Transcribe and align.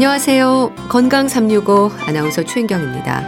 안녕하세요. 0.00 0.72
건강 0.88 1.28
365 1.28 1.90
아나운서 2.06 2.42
최인경입니다. 2.42 3.22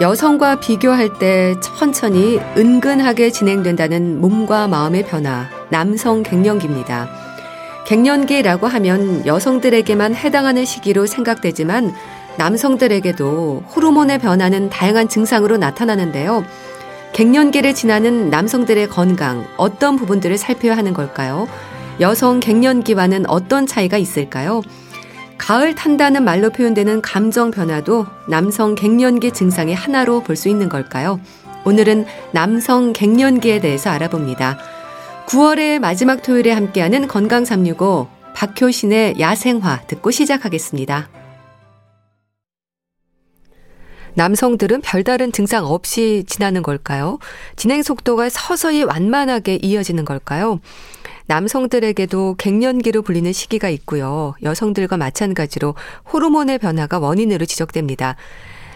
여성과 0.00 0.58
비교할 0.58 1.20
때 1.20 1.54
천천히 1.60 2.40
은근하게 2.56 3.30
진행된다는 3.30 4.20
몸과 4.20 4.66
마음의 4.66 5.04
변화, 5.04 5.48
남성 5.68 6.24
갱년기입니다. 6.24 7.08
갱년기라고 7.86 8.66
하면 8.66 9.24
여성들에게만 9.24 10.16
해당하는 10.16 10.64
시기로 10.64 11.06
생각되지만 11.06 11.94
남성들에게도 12.38 13.62
호르몬의 13.76 14.18
변화는 14.18 14.70
다양한 14.70 15.08
증상으로 15.08 15.58
나타나는데요. 15.58 16.44
갱년기를 17.12 17.76
지나는 17.76 18.30
남성들의 18.30 18.88
건강, 18.88 19.46
어떤 19.56 19.94
부분들을 19.94 20.38
살펴야 20.38 20.76
하는 20.76 20.92
걸까요? 20.92 21.46
여성 22.00 22.40
갱년기와는 22.40 23.30
어떤 23.30 23.68
차이가 23.68 23.96
있을까요? 23.96 24.62
가을 25.38 25.74
탄다는 25.74 26.24
말로 26.24 26.50
표현되는 26.50 27.00
감정 27.00 27.50
변화도 27.50 28.06
남성 28.28 28.74
갱년기 28.74 29.32
증상의 29.32 29.74
하나로 29.74 30.22
볼 30.22 30.36
수 30.36 30.48
있는 30.48 30.68
걸까요? 30.68 31.20
오늘은 31.64 32.06
남성 32.32 32.92
갱년기에 32.92 33.60
대해서 33.60 33.90
알아봅니다. 33.90 34.58
9월의 35.26 35.78
마지막 35.78 36.22
토요일에 36.22 36.52
함께하는 36.52 37.08
건강 37.08 37.44
365 37.44 38.08
박효신의 38.34 39.18
야생화 39.20 39.82
듣고 39.86 40.10
시작하겠습니다. 40.10 41.08
남성들은 44.14 44.80
별다른 44.80 45.30
증상 45.32 45.64
없이 45.64 46.24
지나는 46.26 46.62
걸까요? 46.62 47.18
진행 47.56 47.82
속도가 47.82 48.28
서서히 48.30 48.82
완만하게 48.82 49.58
이어지는 49.62 50.04
걸까요? 50.04 50.60
남성들에게도 51.28 52.36
갱년기로 52.38 53.02
불리는 53.02 53.30
시기가 53.32 53.68
있고요. 53.68 54.34
여성들과 54.42 54.96
마찬가지로 54.96 55.74
호르몬의 56.12 56.58
변화가 56.58 56.98
원인으로 56.98 57.44
지적됩니다. 57.44 58.16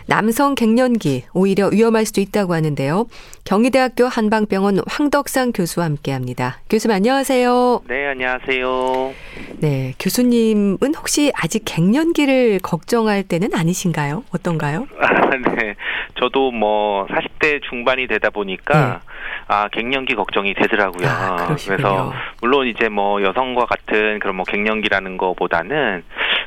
남성 0.07 0.55
갱년기 0.55 1.25
오히려 1.33 1.69
위험할 1.69 2.05
수도 2.05 2.21
있다고 2.21 2.55
하는데요. 2.55 3.07
경희대학교 3.45 4.05
한방병원 4.07 4.81
황덕상 4.87 5.53
교수와 5.53 5.87
함께합니다. 5.87 6.59
교수님 6.69 6.95
안녕하세요. 6.97 7.83
네, 7.89 8.09
안녕하세요. 8.09 9.13
네, 9.61 9.95
교수님은 9.99 10.95
혹시 10.97 11.33
아직 11.35 11.63
갱년기를 11.65 12.59
걱정할 12.63 13.23
때는 13.23 13.55
아니신가요? 13.55 14.25
어떤가요? 14.35 14.87
아, 15.01 15.37
네, 15.57 15.75
저도 16.19 16.51
뭐 16.51 17.07
40대 17.07 17.63
중반이 17.71 18.09
되다 18.09 18.31
보니까 18.31 19.01
네. 19.05 19.12
아 19.49 19.69
갱년기 19.69 20.15
걱정이 20.15 20.55
되더라고요. 20.55 21.09
아, 21.09 21.57
그래서 21.65 22.13
물론 22.41 22.67
이제 22.67 22.89
뭐 22.89 23.23
여성과 23.23 23.67
같은 23.67 24.19
그런 24.19 24.37
뭐 24.37 24.45
갱년기라는 24.45 25.17
거보다는 25.17 26.05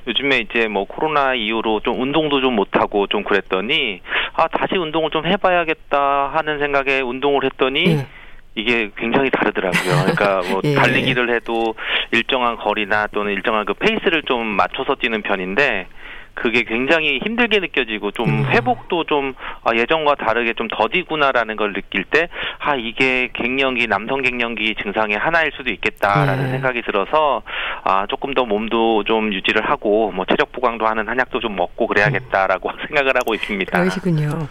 요즘에 0.07 0.37
이제 0.37 0.67
뭐 0.67 0.85
코로나 0.85 1.33
이후로 1.33 1.81
좀 1.81 2.01
운동도 2.01 2.41
좀 2.41 2.55
못하고 2.55 3.07
좀 3.07 3.23
그랬더니 3.23 4.01
아 4.33 4.47
다시 4.47 4.77
운동을 4.77 5.09
좀 5.11 5.25
해봐야겠다 5.25 6.31
하는 6.33 6.59
생각에 6.59 7.01
운동을 7.01 7.45
했더니 7.45 7.95
네. 7.95 8.07
이게 8.55 8.89
굉장히 8.95 9.29
다르더라고요. 9.29 10.13
그러니까 10.13 10.41
뭐 10.49 10.61
예. 10.65 10.75
달리기를 10.75 11.33
해도 11.33 11.75
일정한 12.11 12.55
거리나 12.55 13.07
또는 13.07 13.33
일정한 13.33 13.65
그 13.65 13.73
페이스를 13.73 14.23
좀 14.23 14.45
맞춰서 14.45 14.95
뛰는 14.95 15.21
편인데 15.23 15.87
그게 16.35 16.63
굉장히 16.63 17.19
힘들게 17.23 17.59
느껴지고 17.59 18.11
좀 18.11 18.29
음. 18.29 18.45
회복도 18.45 19.05
좀 19.05 19.33
아, 19.63 19.75
예전과 19.75 20.15
다르게 20.15 20.53
좀 20.53 20.67
더디구나라는 20.67 21.55
걸 21.55 21.73
느낄 21.73 22.03
때 22.03 22.27
아 22.59 22.75
이게 22.75 23.29
갱년기 23.33 23.87
남성 23.87 24.21
갱년기 24.21 24.75
증상의 24.81 25.17
하나일 25.17 25.51
수도 25.55 25.69
있겠다라는 25.69 26.45
네. 26.45 26.51
생각이 26.51 26.81
들어서 26.81 27.43
아 27.83 28.07
조금 28.07 28.33
더 28.33 28.45
몸도 28.45 29.03
좀 29.03 29.31
유지를 29.31 29.69
하고 29.69 30.11
뭐 30.11 30.25
체력 30.25 30.51
보강도 30.51 30.87
하는 30.87 31.07
한약도 31.07 31.39
좀 31.39 31.55
먹고 31.55 31.85
그래야겠다라고 31.87 32.69
음. 32.69 32.75
생각을 32.87 33.15
하고 33.15 33.35
있습니다. 33.35 33.79
그러시군요. 33.79 34.47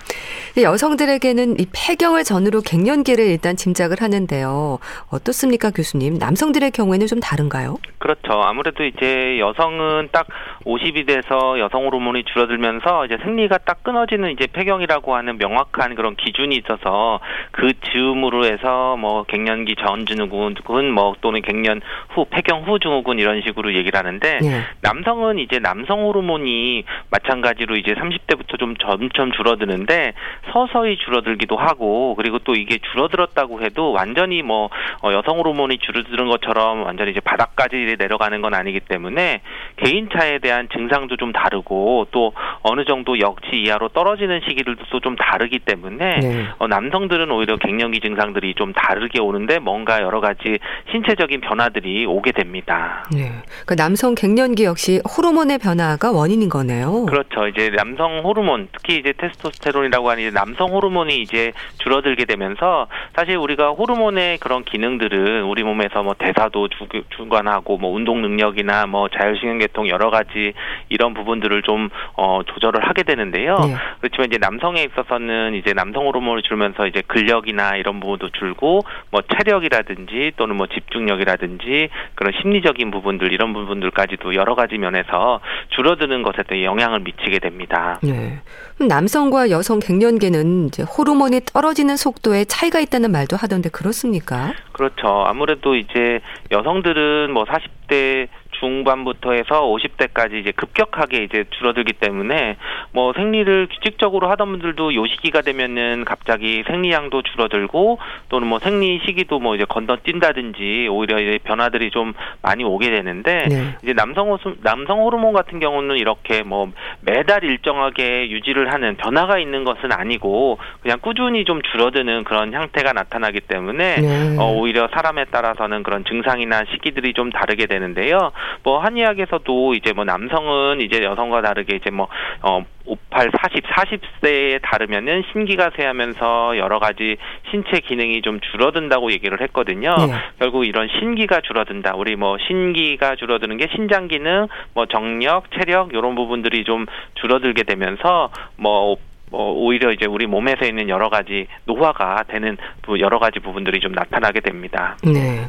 여성들에게는 0.61 1.59
이 1.59 1.67
폐경을 1.75 2.23
전후로 2.23 2.61
갱년기를 2.61 3.27
일단 3.27 3.57
짐작을 3.57 3.97
하는데요. 4.01 4.79
어떻습니까, 5.11 5.71
교수님? 5.71 6.15
남성들의 6.19 6.71
경우에는 6.71 7.09
좀 7.09 7.19
다른가요? 7.19 7.79
그렇죠. 7.99 8.41
아무래도 8.43 8.85
이제 8.85 9.41
여성은 9.41 10.11
딱 10.13 10.27
50이 10.65 11.07
돼서 11.07 11.59
여성 11.59 11.74
호르몬이 11.83 12.25
줄어들면서 12.25 13.07
이제 13.07 13.17
생리가 13.23 13.59
딱 13.59 13.83
끊어지는 13.83 14.31
이제 14.33 14.47
폐경이라고 14.47 15.15
하는 15.15 15.39
명확한 15.39 15.95
그런 15.95 16.17
기준이 16.17 16.57
있어서 16.57 17.21
그 17.51 17.73
즈음으로 17.93 18.45
해서 18.45 18.97
뭐 18.97 19.25
갱년기 19.25 19.77
전 19.77 20.07
증후군 20.07 20.91
뭐 20.91 21.15
또는 21.21 21.43
갱년 21.43 21.81
후 22.11 22.27
폐경 22.31 22.63
후 22.63 22.79
증후군 22.79 23.19
이런 23.19 23.43
식으로 23.43 23.75
얘기를 23.75 23.99
하는데 23.99 24.39
네. 24.39 24.63
남성은 24.83 25.39
이제 25.39 25.59
남성 25.59 26.05
호르몬이 26.05 26.85
마찬가지로 27.11 27.77
이제 27.77 27.95
30대부터 27.95 28.59
좀 28.59 28.77
점점 28.77 29.33
줄어드는데 29.33 30.13
서서히 30.53 30.97
줄어들기도 30.99 31.57
하고 31.57 32.15
그리고 32.17 32.39
또 32.39 32.55
이게 32.55 32.79
줄어들었다고 32.93 33.63
해도 33.63 33.93
완전히 33.93 34.43
뭐 34.43 34.71
어, 35.03 35.13
여성 35.13 35.39
호르몬이 35.39 35.79
줄어드는 35.79 36.29
것처럼 36.29 36.85
완전히 36.85 37.11
이제 37.11 37.21
바닥까지 37.21 37.97
내려가는 37.99 38.41
건 38.41 38.55
아니기 38.55 38.81
때문에 38.81 39.41
개인 39.77 40.09
차에 40.11 40.39
대한 40.39 40.69
증상도 40.73 41.17
좀 41.17 41.33
다르고 41.33 41.64
또 41.65 42.33
어느 42.63 42.85
정도 42.85 43.19
역치 43.19 43.57
이하로 43.57 43.89
떨어지는 43.89 44.41
시기들도 44.47 45.01
좀 45.01 45.17
다르기 45.17 45.59
때문에 45.61 46.19
네. 46.21 46.47
어, 46.59 46.67
남성들은 46.67 47.31
오히려 47.31 47.57
갱년기 47.57 48.01
증상들이 48.01 48.55
좀 48.55 48.73
다르게 48.73 49.21
오는데 49.21 49.59
뭔가 49.59 50.03
여러 50.03 50.21
가지 50.21 50.59
신체적인 50.91 51.41
변화들이 51.41 52.07
오게 52.07 52.33
됩니다. 52.33 53.05
네. 53.13 53.33
그 53.67 53.77
남성 53.77 54.15
갱년기 54.15 54.65
역시 54.65 55.01
호르몬의 55.17 55.59
변화가 55.59 56.13
원인인 56.13 56.49
거네요. 56.49 57.07
그렇죠. 57.07 57.49
이제 57.49 57.71
남성 57.71 58.21
호르몬 58.25 58.69
특히 58.73 58.99
이제 58.99 59.13
테스토스테론이라고 59.17 60.11
하는 60.11 60.33
남성 60.33 60.73
호르몬이 60.73 61.21
이제 61.21 61.53
줄어들게 61.79 62.25
되면서 62.25 62.87
사실 63.15 63.37
우리가 63.37 63.71
호르몬의 63.71 64.39
그런 64.39 64.65
기능들은 64.65 65.45
우리 65.45 65.63
몸에서 65.63 66.03
뭐 66.03 66.15
대사도 66.19 66.69
주, 66.69 66.87
주관하고 67.17 67.79
뭐 67.79 67.91
운동 67.95 68.23
능력이나 68.23 68.87
뭐 68.87 69.09
자율신경계통 69.09 69.89
여러 69.89 70.11
가지 70.11 70.53
이런 70.89 71.15
부분들을 71.15 71.54
좀 71.63 71.89
어, 72.15 72.41
조절을 72.47 72.87
하게 72.87 73.03
되는데요. 73.03 73.57
네. 73.59 73.77
그렇지만 74.01 74.29
이제 74.29 74.39
남성에 74.39 74.83
있어서는 74.83 75.55
이제 75.55 75.73
남성 75.73 76.07
호르몬을 76.07 76.43
줄면서 76.43 76.87
이제 76.87 77.03
근력이나 77.07 77.77
이런 77.77 78.01
부분도 78.01 78.31
줄고 78.31 78.81
뭐 79.11 79.23
체력이라든지 79.23 80.33
또는 80.37 80.57
뭐 80.57 80.67
집중력이라든지 80.67 81.89
그런 82.15 82.33
심리적인 82.41 82.91
부분들 82.91 83.33
이런 83.33 83.53
부분들까지도 83.53 84.35
여러 84.35 84.55
가지 84.55 84.79
면에서 84.79 85.41
줄어드는 85.71 86.23
것에 86.23 86.43
대해 86.45 86.65
영향을 86.65 87.01
미치게 87.01 87.39
됩니다. 87.39 87.99
네. 88.03 88.41
남성과 88.79 89.51
여성 89.51 89.79
갱년기는 89.79 90.67
이제 90.67 90.83
호르몬이 90.83 91.41
떨어지는 91.41 91.97
속도에 91.97 92.45
차이가 92.45 92.81
있다는 92.81 93.13
말도 93.13 93.37
하던데 93.37 93.69
그렇습니까? 93.69 94.53
그렇죠. 94.73 95.25
아무래도 95.27 95.77
이제 95.77 96.21
여성들은 96.51 97.33
뭐 97.33 97.45
40대 97.45 98.29
중반부터 98.61 99.33
해서 99.33 99.63
50대까지 99.63 100.35
이제 100.35 100.53
급격하게 100.53 101.25
이제 101.25 101.45
줄어들기 101.51 101.95
때문에 101.95 102.57
뭐 102.93 103.13
생리를 103.13 103.69
규칙적으로 103.69 104.29
하던 104.31 104.51
분들도 104.51 104.95
요 104.95 105.07
시기가 105.07 105.43
되면은 105.43 106.05
갑자기 106.05 106.63
생리량도 106.67 107.23
줄어들고 107.23 107.99
또는 108.29 108.49
뭐 108.49 108.59
생리 108.59 109.01
시기도 109.05 109.39
뭐 109.39 109.55
이제 109.55 109.65
건너뛴다든지 109.65 110.89
오히려 110.91 111.21
이제 111.21 111.39
변화들이 111.45 111.91
좀 111.91 112.15
많이 112.43 112.65
오게 112.65 112.91
되는데 112.91 113.47
네. 113.49 113.77
이제 113.83 113.93
남성 113.93 114.31
호르 114.31 114.55
남성 114.63 115.01
호르몬 115.01 115.33
같은 115.33 115.61
경우는 115.61 115.97
이렇게 115.97 116.43
뭐 116.43 116.71
매달 117.01 117.45
일정하게 117.45 118.31
유지를 118.31 118.73
하는 118.73 118.97
변화가 118.97 119.39
있는 119.39 119.65
것은 119.65 119.93
아니고 119.93 120.59
그냥 120.83 120.99
꾸준히 121.01 121.45
좀 121.45 121.61
줄어드는 121.63 122.25
그런 122.25 122.53
형태가 122.53 122.93
나타나기 122.93 123.41
때문에 123.41 123.97
네. 124.01 124.37
어, 124.39 124.53
오히려 124.53 124.89
사람에 124.93 125.27
따라서는 125.27 125.83
그런 125.83 126.05
증상이나 126.05 126.65
시기들이 126.73 127.13
좀 127.15 127.31
다르게 127.31 127.67
되는데요. 127.67 128.33
뭐 128.63 128.79
한의학에서도 128.81 129.75
이제 129.75 129.93
뭐 129.93 130.05
남성은 130.05 130.81
이제 130.81 131.03
여성과 131.03 131.43
다르게 131.43 131.77
이제 131.77 131.91
뭐 131.91 132.09
어, 132.43 132.65
58, 132.87 133.31
40, 133.41 133.65
40세에 133.65 134.61
다르면은 134.63 135.23
신기가 135.33 135.71
쇠하면서 135.77 136.59
여러 136.59 136.79
가지 136.79 137.17
신체 137.51 137.81
기능이 137.81 138.21
좀 138.23 138.41
줄어든다고 138.41 139.11
얘기를 139.13 139.41
했거든요. 139.41 139.95
네. 139.97 140.13
결국 140.39 140.67
이런 140.67 140.89
신기가 140.89 141.41
줄어든다. 141.41 141.95
우리 141.97 142.17
뭐 142.17 142.37
신기가 142.47 143.17
줄어드는 143.17 143.57
게 143.57 143.69
신장 143.75 144.09
기능, 144.09 144.49
뭐 144.75 144.87
정력, 144.87 145.51
체력 145.53 145.95
이런 145.95 146.15
부분들이 146.15 146.65
좀 146.65 146.87
줄어들게 147.15 147.63
되면서 147.63 148.31
뭐 148.57 148.97
어, 149.31 149.53
오히려 149.53 149.91
이제 149.91 150.07
우리 150.07 150.27
몸에서 150.27 150.65
있는 150.65 150.89
여러 150.89 151.09
가지 151.09 151.47
노화가 151.65 152.25
되는 152.29 152.57
여러 153.01 153.19
가지 153.19 153.41
부분들이 153.41 153.81
좀 153.81 153.93
나타나게 153.93 154.41
됩니다. 154.41 154.97
네. 155.03 155.47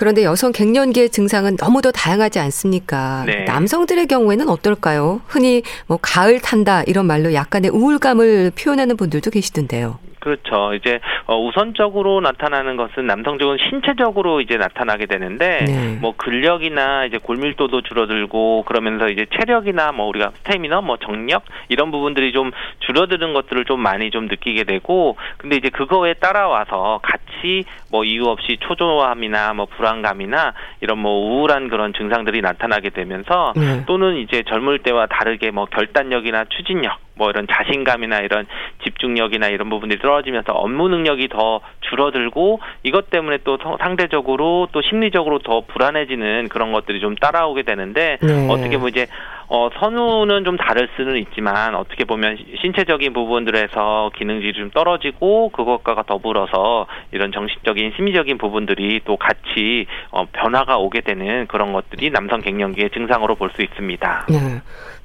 그런데 0.00 0.24
여성 0.24 0.50
갱년기의 0.50 1.10
증상은 1.10 1.58
너무도 1.60 1.92
다양하지 1.92 2.38
않습니까? 2.38 3.24
네. 3.26 3.44
남성들의 3.44 4.06
경우에는 4.06 4.48
어떨까요? 4.48 5.20
흔히 5.26 5.62
뭐 5.86 5.98
가을 6.00 6.40
탄다 6.40 6.84
이런 6.84 7.04
말로 7.04 7.34
약간의 7.34 7.70
우울감을 7.70 8.52
표현하는 8.58 8.96
분들도 8.96 9.30
계시던데요. 9.30 9.98
그렇죠. 10.20 10.74
이제 10.74 11.00
어, 11.26 11.36
우선적으로 11.40 12.20
나타나는 12.20 12.76
것은 12.76 13.06
남성적은 13.06 13.56
신체적으로 13.68 14.40
이제 14.40 14.56
나타나게 14.56 15.06
되는데 15.06 15.64
네. 15.64 15.98
뭐 16.00 16.14
근력이나 16.16 17.06
이제 17.06 17.18
골밀도도 17.18 17.80
줄어들고 17.80 18.64
그러면서 18.66 19.08
이제 19.08 19.26
체력이나 19.34 19.92
뭐 19.92 20.06
우리가 20.06 20.32
스태미너, 20.36 20.82
뭐 20.82 20.98
정력 20.98 21.44
이런 21.68 21.90
부분들이 21.90 22.32
좀 22.32 22.50
줄어드는 22.80 23.32
것들을 23.32 23.64
좀 23.64 23.80
많이 23.80 24.10
좀 24.10 24.26
느끼게 24.26 24.64
되고 24.64 25.16
근데 25.38 25.56
이제 25.56 25.70
그거에 25.70 26.14
따라와서 26.14 27.00
같이 27.02 27.64
뭐 27.90 28.04
이유 28.04 28.26
없이 28.26 28.58
초조함이나 28.60 29.54
뭐 29.54 29.66
불안감이나 29.66 30.52
이런 30.82 30.98
뭐 30.98 31.12
우울한 31.12 31.68
그런 31.68 31.94
증상들이 31.94 32.42
나타나게 32.42 32.90
되면서 32.90 33.54
네. 33.56 33.84
또는 33.86 34.16
이제 34.18 34.42
젊을 34.46 34.80
때와 34.80 35.06
다르게 35.06 35.50
뭐 35.50 35.64
결단력이나 35.64 36.44
추진력 36.50 36.98
뭐 37.20 37.28
이런 37.28 37.46
자신감이나 37.46 38.20
이런 38.20 38.46
집중력이나 38.82 39.48
이런 39.48 39.68
부분들이 39.68 40.00
떨어지면서 40.00 40.52
업무 40.52 40.88
능력이 40.88 41.28
더 41.28 41.60
줄어들고 41.82 42.60
이것 42.82 43.10
때문에 43.10 43.40
또 43.44 43.58
상대적으로 43.78 44.68
또 44.72 44.80
심리적으로 44.80 45.38
더 45.40 45.60
불안해지는 45.66 46.48
그런 46.48 46.72
것들이 46.72 46.98
좀 47.00 47.14
따라오게 47.16 47.64
되는데 47.64 48.16
네. 48.22 48.48
어떻게 48.48 48.78
보면 48.78 48.88
이제 48.88 49.06
어, 49.52 49.68
선우는 49.80 50.44
좀 50.44 50.56
다를 50.56 50.88
수는 50.94 51.16
있지만 51.16 51.74
어떻게 51.74 52.04
보면 52.04 52.38
신체적인 52.62 53.12
부분들에서 53.12 54.12
기능질이 54.16 54.52
좀 54.52 54.70
떨어지고 54.70 55.48
그것과 55.50 56.04
더불어서 56.06 56.86
이런 57.10 57.32
정신적인 57.32 57.94
심리적인 57.96 58.38
부분들이 58.38 59.00
또 59.04 59.16
같이 59.16 59.86
어, 60.12 60.24
변화가 60.30 60.78
오게 60.78 61.00
되는 61.00 61.48
그런 61.48 61.72
것들이 61.72 62.10
남성 62.10 62.40
갱년기의 62.40 62.90
증상으로 62.90 63.34
볼 63.34 63.50
수 63.50 63.62
있습니다. 63.62 64.26
네. 64.28 64.62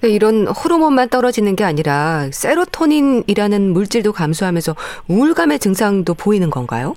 이런 0.07 0.45
호르몬만 0.45 1.09
떨어지는 1.09 1.55
게 1.55 1.63
아니라 1.63 2.27
세로토닌이라는 2.31 3.73
물질도 3.73 4.13
감소하면서 4.13 4.75
우울감의 5.07 5.57
증상도 5.57 6.13
보이는 6.13 6.51
건가요? 6.51 6.93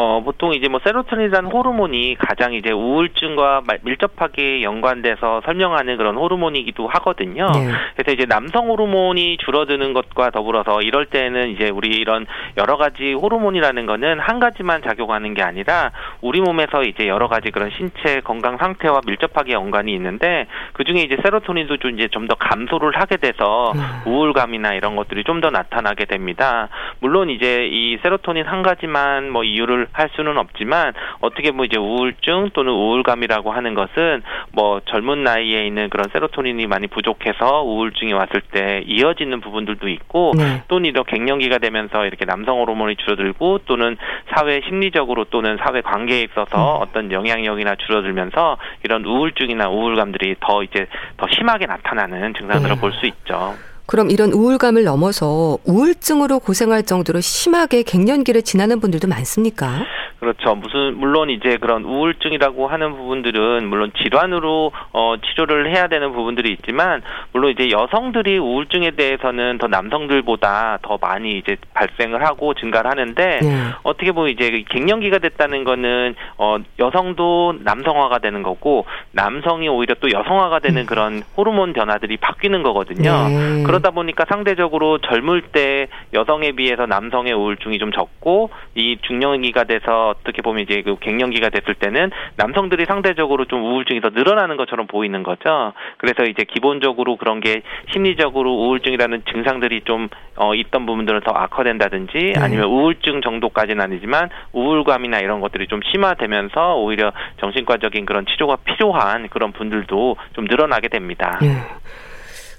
어, 0.00 0.22
보통 0.24 0.54
이제 0.54 0.68
뭐 0.68 0.78
세로토닌이라는 0.84 1.50
호르몬이 1.50 2.14
가장 2.14 2.52
이제 2.54 2.70
우울증과 2.70 3.62
밀접하게 3.82 4.62
연관돼서 4.62 5.42
설명하는 5.44 5.96
그런 5.96 6.14
호르몬이기도 6.16 6.86
하거든요. 6.86 7.50
네. 7.52 7.72
그래서 7.96 8.12
이제 8.12 8.24
남성 8.24 8.68
호르몬이 8.68 9.38
줄어드는 9.38 9.94
것과 9.94 10.30
더불어서 10.30 10.82
이럴 10.82 11.06
때는 11.06 11.48
이제 11.50 11.68
우리 11.70 11.88
이런 11.88 12.26
여러 12.58 12.76
가지 12.76 13.12
호르몬이라는 13.12 13.86
거는 13.86 14.20
한 14.20 14.38
가지만 14.38 14.82
작용하는 14.82 15.34
게 15.34 15.42
아니라 15.42 15.90
우리 16.20 16.40
몸에서 16.40 16.84
이제 16.84 17.08
여러 17.08 17.26
가지 17.26 17.50
그런 17.50 17.70
신체 17.70 18.20
건강 18.20 18.56
상태와 18.56 19.00
밀접하게 19.04 19.52
연관이 19.54 19.92
있는데 19.94 20.46
그 20.74 20.84
중에 20.84 21.00
이제 21.02 21.16
세로토닌도 21.24 21.78
좀 21.78 21.90
이제 21.98 22.06
좀 22.06 22.28
더 22.28 22.34
감소를 22.34 22.94
하게 23.00 23.16
돼서 23.16 23.72
네. 23.74 23.80
우울감이나 24.10 24.74
이런 24.74 24.94
것들이 24.96 25.24
좀 25.24 25.40
더 25.40 25.48
나타나게 25.50 26.04
됩니다. 26.04 26.68
물론 27.00 27.30
이제 27.30 27.66
이 27.72 27.96
세로토닌 28.02 28.44
한 28.44 28.62
가지만 28.62 29.30
뭐 29.30 29.44
이유를 29.44 29.87
할 29.92 30.10
수는 30.14 30.38
없지만 30.38 30.92
어떻게 31.20 31.50
뭐 31.50 31.64
이제 31.64 31.78
우울증 31.78 32.50
또는 32.54 32.72
우울감이라고 32.72 33.52
하는 33.52 33.74
것은 33.74 34.22
뭐 34.52 34.80
젊은 34.86 35.24
나이에 35.24 35.66
있는 35.66 35.90
그런 35.90 36.06
세로토닌이 36.12 36.66
많이 36.66 36.86
부족해서 36.86 37.62
우울증이 37.62 38.12
왔을 38.12 38.40
때 38.40 38.82
이어지는 38.86 39.40
부분들도 39.40 39.88
있고 39.88 40.32
네. 40.36 40.62
또는 40.68 40.86
이렇게 40.86 41.18
갱년기가 41.18 41.58
되면서 41.58 42.06
이렇게 42.06 42.24
남성 42.24 42.60
호르몬이 42.60 42.96
줄어들고 42.96 43.60
또는 43.66 43.96
사회 44.34 44.60
심리적으로 44.66 45.24
또는 45.24 45.58
사회 45.64 45.80
관계에 45.80 46.22
있어서 46.22 46.78
음. 46.78 46.82
어떤 46.82 47.12
영향력이나 47.12 47.76
줄어들면서 47.76 48.56
이런 48.84 49.04
우울증이나 49.04 49.68
우울감들이 49.68 50.36
더 50.40 50.62
이제 50.62 50.86
더 51.16 51.26
심하게 51.28 51.66
나타나는 51.66 52.34
증상들을 52.34 52.74
네. 52.76 52.80
볼수 52.80 53.06
있죠. 53.06 53.54
그럼 53.88 54.10
이런 54.10 54.32
우울감을 54.32 54.84
넘어서 54.84 55.56
우울증으로 55.64 56.40
고생할 56.40 56.82
정도로 56.82 57.20
심하게 57.20 57.82
갱년기를 57.82 58.42
지나는 58.42 58.80
분들도 58.80 59.08
많습니까? 59.08 59.86
그렇죠. 60.20 60.56
무슨 60.56 60.98
물론 60.98 61.30
이제 61.30 61.56
그런 61.58 61.84
우울증이라고 61.84 62.66
하는 62.66 62.96
부분들은 62.96 63.66
물론 63.68 63.92
질환으로 64.02 64.72
어 64.92 65.14
치료를 65.24 65.74
해야 65.74 65.86
되는 65.86 66.12
부분들이 66.12 66.52
있지만 66.52 67.02
물론 67.32 67.52
이제 67.52 67.70
여성들이 67.70 68.36
우울증에 68.38 68.90
대해서는 68.90 69.58
더 69.58 69.68
남성들보다 69.68 70.80
더 70.82 70.98
많이 71.00 71.38
이제 71.38 71.56
발생을 71.72 72.26
하고 72.26 72.54
증가를 72.54 72.90
하는데 72.90 73.38
네. 73.40 73.62
어떻게 73.84 74.10
보면 74.10 74.30
이제 74.30 74.64
갱년기가 74.68 75.18
됐다는 75.18 75.62
거는 75.62 76.16
어 76.36 76.58
여성도 76.80 77.54
남성화가 77.60 78.18
되는 78.18 78.42
거고 78.42 78.86
남성이 79.12 79.68
오히려 79.68 79.94
또 80.00 80.10
여성화가 80.10 80.58
되는 80.58 80.82
음. 80.82 80.86
그런 80.86 81.22
호르몬 81.36 81.72
변화들이 81.72 82.16
바뀌는 82.16 82.64
거거든요. 82.64 83.28
네. 83.28 83.62
그 83.62 83.70
러다 83.78 83.90
보니까 83.90 84.24
상대적으로 84.28 84.98
젊을 84.98 85.42
때 85.52 85.88
여성에 86.12 86.52
비해서 86.52 86.86
남성의 86.86 87.32
우울증이 87.32 87.78
좀 87.78 87.92
적고 87.92 88.50
이 88.74 88.98
중년기가 89.02 89.64
돼서 89.64 90.08
어떻게 90.10 90.42
보면 90.42 90.62
이제 90.62 90.82
그 90.82 90.96
갱년기가 90.98 91.48
됐을 91.50 91.74
때는 91.74 92.10
남성들이 92.36 92.84
상대적으로 92.84 93.46
좀 93.46 93.64
우울증이 93.64 94.00
더 94.00 94.10
늘어나는 94.10 94.56
것처럼 94.56 94.86
보이는 94.86 95.22
거죠. 95.22 95.72
그래서 95.98 96.24
이제 96.24 96.44
기본적으로 96.44 97.16
그런 97.16 97.40
게 97.40 97.62
심리적으로 97.92 98.52
우울증이라는 98.52 99.22
증상들이 99.32 99.82
좀 99.84 100.08
어, 100.36 100.54
있던 100.54 100.86
부분들은 100.86 101.20
더 101.20 101.32
악화된다든지 101.32 102.18
네. 102.18 102.32
아니면 102.36 102.66
우울증 102.66 103.20
정도까지는 103.22 103.82
아니지만 103.82 104.28
우울감이나 104.52 105.18
이런 105.18 105.40
것들이 105.40 105.66
좀 105.66 105.80
심화되면서 105.90 106.76
오히려 106.76 107.12
정신과적인 107.40 108.06
그런 108.06 108.24
치료가 108.26 108.56
필요한 108.56 109.28
그런 109.28 109.52
분들도 109.52 110.16
좀 110.34 110.44
늘어나게 110.44 110.88
됩니다. 110.88 111.38
네. 111.42 111.48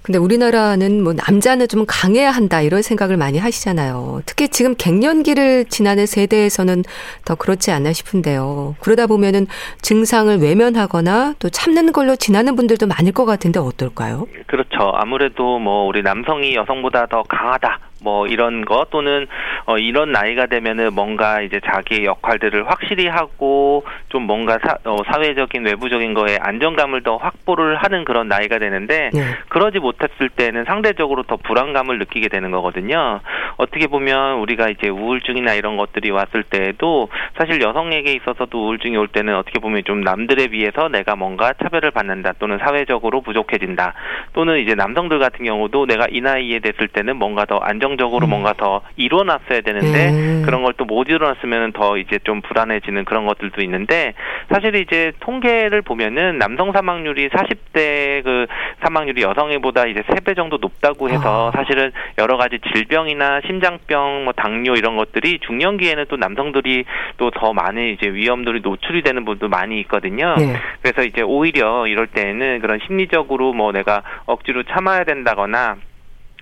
근데 0.09 0.17
우리나라는 0.17 1.03
뭐 1.03 1.13
남자는 1.13 1.67
좀 1.67 1.85
강해야 1.88 2.31
한다 2.31 2.61
이런 2.61 2.81
생각을 2.81 3.15
많이 3.15 3.38
하시잖아요. 3.38 4.23
특히 4.25 4.47
지금 4.47 4.73
갱년기를 4.75 5.65
지나는 5.65 6.07
세대에서는 6.07 6.83
더 7.25 7.35
그렇지 7.35 7.69
않나 7.69 7.94
싶은데요. 7.94 8.73
그러다 8.79 9.06
보면은 9.06 9.45
증상을 9.83 10.35
외면하거나 10.39 11.35
또 11.38 11.51
참는 11.51 11.91
걸로 11.91 12.15
지나는 12.15 12.56
분들도 12.56 12.88
많을 12.88 13.11
것 13.11 13.25
같은데 13.25 13.59
어떨까요? 13.59 14.25
그렇죠. 14.47 14.91
아무래도 14.95 15.59
뭐 15.59 15.85
우리 15.85 16.01
남성이 16.01 16.56
여성보다 16.56 17.06
더 17.06 17.21
강하다 17.21 17.79
뭐 18.01 18.27
이런 18.27 18.65
거 18.65 18.85
또는 18.89 19.27
어 19.65 19.77
이런 19.77 20.11
나이가 20.11 20.45
되면은 20.45 20.94
뭔가 20.94 21.41
이제 21.41 21.59
자기의 21.65 22.06
역할들을 22.06 22.69
확실히 22.69 23.07
하고 23.07 23.83
좀 24.09 24.23
뭔가 24.23 24.57
사, 24.65 24.77
어, 24.85 24.97
사회적인 25.11 25.65
외부적인 25.65 26.13
거에 26.13 26.37
안정감을 26.39 27.03
더 27.03 27.18
확보를 27.18 27.75
하는 27.75 28.06
그런 28.06 28.27
나이가 28.27 28.59
되는데 28.59 29.09
네. 29.13 29.21
그러지 29.49 29.79
못했을 29.79 30.29
때는 30.29 30.65
상대적으로 30.65 31.23
더 31.23 31.37
불안감을 31.37 31.99
느끼게 31.99 32.29
되는 32.29 32.51
거거든요. 32.51 33.19
어떻게 33.57 33.87
보면 33.87 34.39
우리가 34.39 34.69
이제 34.69 34.89
우울증이나 34.89 35.53
이런 35.53 35.77
것들이 35.77 36.11
왔을 36.11 36.44
때에도 36.44 37.09
사실 37.37 37.61
여성에게 37.61 38.13
있어서도 38.13 38.65
우울증이 38.65 38.95
올 38.97 39.07
때는 39.07 39.35
어떻게 39.35 39.59
보면 39.59 39.83
좀 39.85 40.01
남들에 40.01 40.47
비해서 40.47 40.87
내가 40.87 41.15
뭔가 41.15 41.53
차별을 41.53 41.91
받는다 41.91 42.33
또는 42.39 42.57
사회적으로 42.59 43.21
부족해진다 43.21 43.94
또는 44.33 44.59
이제 44.59 44.75
남성들 44.75 45.19
같은 45.19 45.45
경우도 45.45 45.85
내가 45.87 46.07
이 46.09 46.21
나이에 46.21 46.59
됐을 46.59 46.87
때는 46.87 47.18
뭔가 47.18 47.45
더 47.45 47.57
안정 47.57 47.88
안정적으로 47.89 48.27
음. 48.27 48.29
뭔가 48.29 48.53
더 48.53 48.81
이뤄놨어야 48.97 49.61
되는데 49.61 50.09
음. 50.09 50.43
그런 50.45 50.63
걸 50.63 50.73
또못 50.73 51.09
이뤄놨으면 51.09 51.73
더 51.73 51.97
이제 51.97 52.19
좀 52.23 52.41
불안해지는 52.41 53.05
그런 53.05 53.25
것들도 53.25 53.61
있는데 53.63 54.13
사실 54.51 54.75
이제 54.75 55.11
통계를 55.19 55.81
보면은 55.81 56.37
남성 56.37 56.71
사망률이 56.71 57.29
40대 57.29 58.23
그 58.23 58.45
사망률이 58.83 59.21
여성애보다 59.23 59.87
이제 59.87 60.01
3배 60.01 60.35
정도 60.35 60.57
높다고 60.57 61.09
해서 61.09 61.51
아. 61.53 61.57
사실은 61.57 61.91
여러 62.17 62.37
가지 62.37 62.59
질병이나 62.73 63.41
심장병, 63.47 64.25
뭐 64.25 64.33
당뇨 64.33 64.73
이런 64.75 64.97
것들이 64.97 65.39
중년기에는 65.39 66.05
또 66.09 66.17
남성들이 66.17 66.85
또 67.17 67.29
더 67.39 67.53
많은 67.53 67.93
이제 67.93 68.09
위험들이 68.09 68.59
노출이 68.61 69.01
되는 69.01 69.23
분도 69.23 69.47
많이 69.47 69.79
있거든요. 69.81 70.35
네. 70.37 70.55
그래서 70.81 71.03
이제 71.03 71.21
오히려 71.21 71.87
이럴 71.87 72.07
때는 72.07 72.59
그런 72.59 72.79
심리적으로 72.85 73.53
뭐 73.53 73.71
내가 73.71 74.03
억지로 74.25 74.63
참아야 74.63 75.05
된다거나 75.05 75.77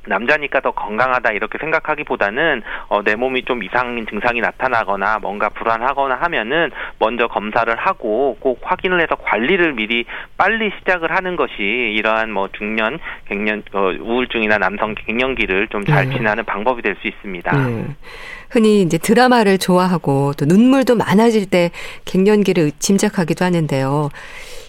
남자니까 0.08 0.60
더 0.60 0.72
건강하다 0.72 1.32
이렇게 1.32 1.58
생각하기보다는 1.60 2.62
어, 2.90 3.04
내 3.04 3.16
몸이 3.16 3.44
좀 3.46 3.64
이상 3.64 4.06
증상이 4.10 4.42
나타나거나 4.42 5.20
뭔가 5.20 5.50
불안하거나 5.50 6.16
하면은 6.16 6.72
먼저 7.00 7.28
검사를 7.28 7.74
하고 7.74 8.38
꼭 8.42 8.60
확인을 8.64 9.02
해서 9.02 9.16
관리를 9.16 9.74
미리 9.74 10.06
빨리 10.38 10.72
시작을 10.80 11.16
하는 11.16 11.36
것이 11.36 11.54
이러한 11.62 12.32
뭐 12.32 12.50
중년 12.58 13.00
갱년 13.30 13.64
어, 13.74 13.92
우울증이나 14.00 14.58
남성 14.58 14.94
갱년기를 14.96 15.70
좀잘 15.70 16.10
네. 16.10 16.18
지나는 16.18 16.44
방법이 16.44 16.82
될 16.82 16.98
수 17.02 17.08
있습니다. 17.08 17.52
네. 17.52 17.96
흔히 18.50 18.82
이제 18.82 18.98
드라마를 18.98 19.58
좋아하고 19.58 20.34
또 20.38 20.46
눈물도 20.46 20.96
많아질 20.96 21.50
때 21.50 21.72
갱년기를 22.06 22.72
짐작하기도 22.80 23.44
하는데요. 23.44 24.10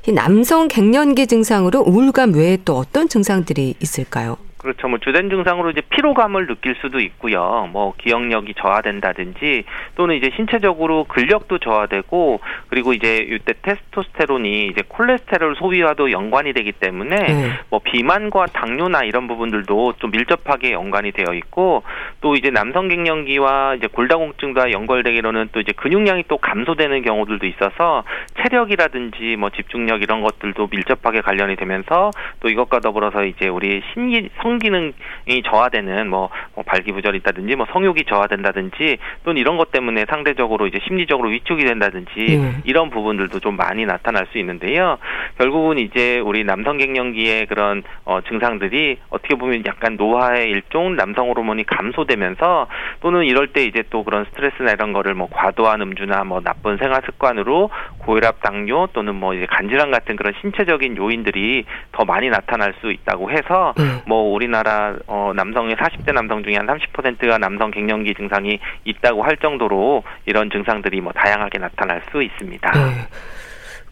이 0.07 0.13
남성 0.13 0.69
갱년기 0.69 1.27
증상으로 1.27 1.81
우울감 1.81 2.35
외에 2.35 2.59
또 2.65 2.77
어떤 2.77 3.09
증상들이 3.09 3.75
있을까요? 3.81 4.37
그렇죠. 4.59 4.89
뭐 4.89 4.99
주된 4.99 5.31
증상으로 5.31 5.71
이제 5.71 5.81
피로감을 5.81 6.49
느낄 6.49 6.75
수도 6.81 6.99
있고요. 6.99 7.69
뭐 7.73 7.95
기억력이 7.97 8.55
저하된다든지 8.55 9.65
또는 9.95 10.17
이제 10.17 10.31
신체적으로 10.35 11.05
근력도 11.05 11.59
저하되고 11.59 12.41
그리고 12.69 12.93
이제 12.93 13.19
이때 13.19 13.55
테스토스테론이 13.63 14.67
이제 14.67 14.83
콜레스테롤 14.89 15.55
소비와도 15.57 16.11
연관이 16.11 16.53
되기 16.53 16.73
때문에 16.73 17.17
네. 17.17 17.51
뭐 17.71 17.81
비만과 17.83 18.47
당뇨나 18.47 19.05
이런 19.05 19.29
부분들도 19.29 19.95
좀 19.99 20.11
밀접하게 20.11 20.73
연관이 20.73 21.13
되어 21.13 21.35
있고 21.35 21.85
또 22.21 22.35
이제 22.35 22.51
남성 22.51 22.89
갱년기와 22.89 23.77
이제 23.77 23.87
골다공증과 23.87 24.73
연결되기로는 24.73 25.51
또 25.53 25.61
이제 25.61 25.73
근육량이 25.73 26.25
또 26.27 26.37
감소되는 26.37 27.03
경우들도 27.03 27.47
있어서 27.47 28.03
체력이라든지 28.43 29.37
뭐 29.37 29.51
집중력 29.51 30.03
이런 30.03 30.21
것들도 30.23 30.69
밀접하게 30.69 31.21
관련이 31.21 31.55
되면서 31.55 32.11
또 32.41 32.49
이것과 32.49 32.81
더불어서 32.81 33.25
이제 33.25 33.47
우리 33.47 33.83
신기 33.95 34.29
성 34.43 34.49
기능이 34.59 35.43
저하되는 35.45 36.09
뭐, 36.09 36.31
뭐 36.55 36.65
발기부절이 36.65 37.19
있다든지 37.19 37.57
뭐 37.57 37.67
성욕이 37.73 38.05
저하된다든지 38.09 38.99
또는 39.25 39.41
이런 39.41 39.57
것 39.57 39.71
때문에 39.71 40.05
상대적으로 40.09 40.67
이제 40.67 40.79
심리적으로 40.87 41.29
위축이 41.29 41.65
된다든지 41.65 42.11
네. 42.17 42.53
이런 42.65 42.91
부분들도 42.91 43.41
좀 43.41 43.57
많이 43.57 43.85
나타날 43.85 44.27
수 44.33 44.39
있는데요. 44.39 44.99
결국은 45.39 45.79
이제 45.79 46.19
우리 46.19 46.45
남성 46.45 46.79
갱년기의 46.79 47.47
그런 47.47 47.83
어, 48.05 48.21
증상들이 48.29 48.99
어떻게 49.11 49.35
보면 49.35 49.65
약간 49.67 49.97
노화의 49.97 50.49
일종 50.51 50.97
남성 50.97 51.29
호르몬이 51.29 51.65
감소되면서 51.65 52.67
또는 53.01 53.25
이럴 53.25 53.49
때 53.49 53.65
이제 53.65 53.83
또 53.91 54.05
그런 54.05 54.25
스트레스나 54.27 54.73
이런 54.73 54.93
거를 54.93 55.15
뭐 55.15 55.29
과도한 55.31 55.81
음주나 55.81 56.25
뭐 56.25 56.41
나쁜 56.41 56.77
생활 56.79 57.03
습관으로 57.05 57.71
고혈압, 57.99 58.41
당뇨 58.41 58.89
또는 58.93 59.15
뭐 59.15 59.35
이제 59.35 59.47
간질환 59.47 59.91
같은 59.91 60.17
그런 60.17 60.33
신체적인 60.41 60.97
요인들이 60.97 61.65
더 61.93 62.05
많이 62.05 62.29
나타날 62.29 62.75
수 62.81 62.91
있다고 62.91 63.31
해서 63.31 63.75
네. 63.77 63.85
뭐 64.07 64.33
우리나라 64.39 64.95
어 65.09 65.33
남성의 65.35 65.75
40대 65.77 66.13
남성 66.13 66.45
중에 66.45 66.57
한 66.57 66.67
30%가 66.67 67.39
남성 67.39 67.73
갱년기 67.73 68.15
증상이 68.15 68.61
있다고 68.85 69.23
할 69.23 69.37
정도로 69.37 70.05
이런 70.27 70.49
증상들이 70.51 71.01
뭐 71.01 71.13
다양하게 71.13 71.59
나타날 71.59 72.03
수 72.11 72.23
있습니다. 72.23 72.71
네. 72.71 72.79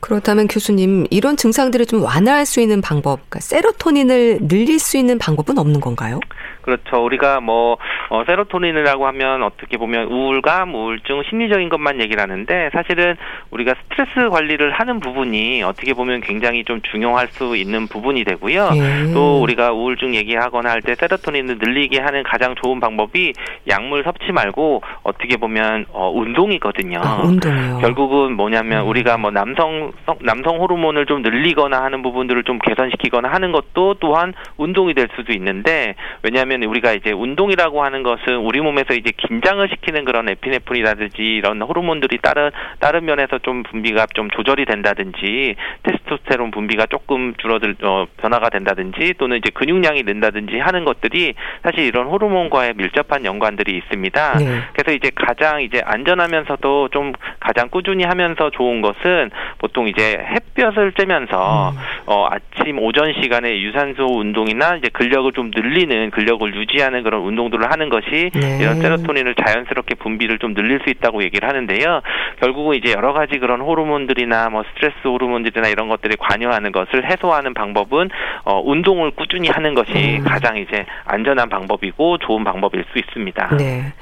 그렇다면 0.06 0.46
교수님 0.46 1.06
이런 1.10 1.36
증상들을 1.36 1.84
좀 1.86 2.04
완화할 2.04 2.46
수 2.46 2.60
있는 2.60 2.80
방법, 2.80 3.18
그러니까 3.28 3.40
세로토닌을 3.40 4.38
늘릴 4.46 4.78
수 4.78 4.96
있는 4.96 5.18
방법은 5.18 5.58
없는 5.58 5.80
건가요? 5.80 6.20
그렇죠. 6.62 7.04
우리가 7.04 7.40
뭐 7.40 7.76
어, 8.08 8.24
세로토닌이라고 8.26 9.06
하면 9.06 9.44
어떻게 9.44 9.76
보면 9.76 10.08
우울감, 10.08 10.74
우울증, 10.74 11.22
심리적인 11.28 11.68
것만 11.68 12.00
얘기를 12.00 12.20
하는데 12.20 12.70
사실은 12.72 13.16
우리가 13.50 13.74
스트레스 13.84 14.28
관리를 14.30 14.72
하는 14.72 14.98
부분이 14.98 15.62
어떻게 15.62 15.94
보면 15.94 16.22
굉장히 16.22 16.64
좀 16.64 16.80
중요할 16.90 17.28
수 17.28 17.56
있는 17.56 17.86
부분이 17.86 18.24
되고요. 18.24 18.70
예. 18.74 19.12
또 19.12 19.40
우리가 19.42 19.72
우울증 19.72 20.14
얘기하거나 20.14 20.70
할 20.70 20.82
때 20.82 20.94
세로토닌을 20.94 21.58
늘리게 21.58 21.98
하는 22.00 22.22
가장 22.24 22.54
좋은 22.62 22.78
방법이 22.80 23.32
약물 23.68 24.02
섭취 24.04 24.30
말고 24.32 24.82
어떻게 25.04 25.36
보면 25.36 25.86
어, 25.92 26.10
운동이거든요. 26.12 27.00
아, 27.02 27.22
운동이요. 27.24 27.78
결국은 27.78 28.36
뭐냐면 28.36 28.82
음. 28.82 28.88
우리가 28.88 29.18
뭐 29.18 29.30
남성 29.30 29.92
남성 30.20 30.60
호르몬을 30.60 31.06
좀 31.06 31.22
늘리거나 31.22 31.82
하는 31.82 32.02
부분들을 32.02 32.44
좀 32.44 32.58
개선시키거나 32.58 33.28
하는 33.28 33.52
것도 33.52 33.94
또한 34.00 34.34
운동이 34.56 34.94
될 34.94 35.08
수도 35.16 35.32
있는데 35.32 35.94
왜냐하면 36.22 36.62
우리가 36.62 36.92
이제 36.92 37.12
운동이라고 37.12 37.82
하는 37.82 38.02
것은 38.02 38.36
우리 38.36 38.60
몸에서 38.60 38.94
이제 38.94 39.12
긴장을 39.16 39.66
시키는 39.68 40.04
그런 40.04 40.28
에피네프린이라든지 40.28 41.22
이런 41.22 41.62
호르몬들이 41.62 42.18
다른 42.22 42.50
다른 42.78 43.04
면에서 43.04 43.38
좀 43.38 43.62
분비가 43.62 44.06
좀 44.14 44.30
조절이 44.30 44.64
된다든지 44.64 45.56
테스토스테론 45.82 46.50
분비가 46.50 46.86
조금 46.86 47.34
줄어들 47.36 47.76
어, 47.82 48.06
변화가 48.16 48.50
된다든지 48.50 49.14
또는 49.18 49.38
이제 49.38 49.50
근육량이 49.52 50.02
는다든지 50.02 50.58
하는 50.58 50.84
것들이 50.84 51.34
사실 51.62 51.84
이런 51.84 52.06
호르몬과의 52.06 52.74
밀접한 52.76 53.24
연관들이 53.24 53.76
있습니다. 53.76 54.38
네. 54.38 54.60
그래서 54.72 54.92
이제 54.92 55.10
가장 55.14 55.62
이제 55.62 55.82
안전하면서도 55.84 56.88
좀 56.88 57.12
가장 57.40 57.68
꾸준히 57.70 58.04
하면서 58.04 58.50
좋은 58.50 58.82
것은 58.82 59.30
보통 59.58 59.85
이제 59.88 60.18
햇볕을 60.18 60.92
쬐면서 60.92 61.72
음. 61.72 61.78
어, 62.06 62.28
아침 62.30 62.78
오전 62.78 63.12
시간에 63.20 63.60
유산소 63.60 64.06
운동이나 64.06 64.76
이제 64.76 64.88
근력을 64.92 65.32
좀 65.32 65.50
늘리는 65.54 66.10
근력을 66.10 66.36
근력을 66.36 66.54
유지하는 66.54 67.02
그런 67.02 67.22
운동들을 67.22 67.70
하는 67.70 67.88
것이 67.88 68.30
네. 68.34 68.58
이런 68.60 68.76
세로토닌을 68.80 69.34
자연스럽게 69.34 69.96
분비를 69.96 70.38
좀 70.38 70.54
늘릴 70.54 70.80
수 70.84 70.90
있다고 70.90 71.22
얘기를 71.22 71.48
하는데요. 71.48 72.02
결국은 72.40 72.76
이제 72.76 72.92
여러 72.92 73.12
가지 73.12 73.38
그런 73.38 73.60
호르몬들이나 73.60 74.50
뭐 74.50 74.62
스트레스 74.70 74.96
호르몬들이나 75.04 75.68
이런 75.68 75.88
것들이 75.88 76.16
관여하는 76.16 76.72
것을 76.72 77.10
해소하는 77.10 77.54
방법은 77.54 78.10
어, 78.44 78.60
운동을 78.64 79.12
꾸준히 79.12 79.48
하는 79.48 79.74
것이 79.74 80.18
음. 80.18 80.24
가장 80.24 80.56
이제 80.56 80.84
안전한 81.04 81.48
방법이고 81.48 82.18
좋은 82.18 82.44
방법일 82.44 82.84
수 82.92 82.98
있습니다. 82.98 83.56
네. 83.56 83.92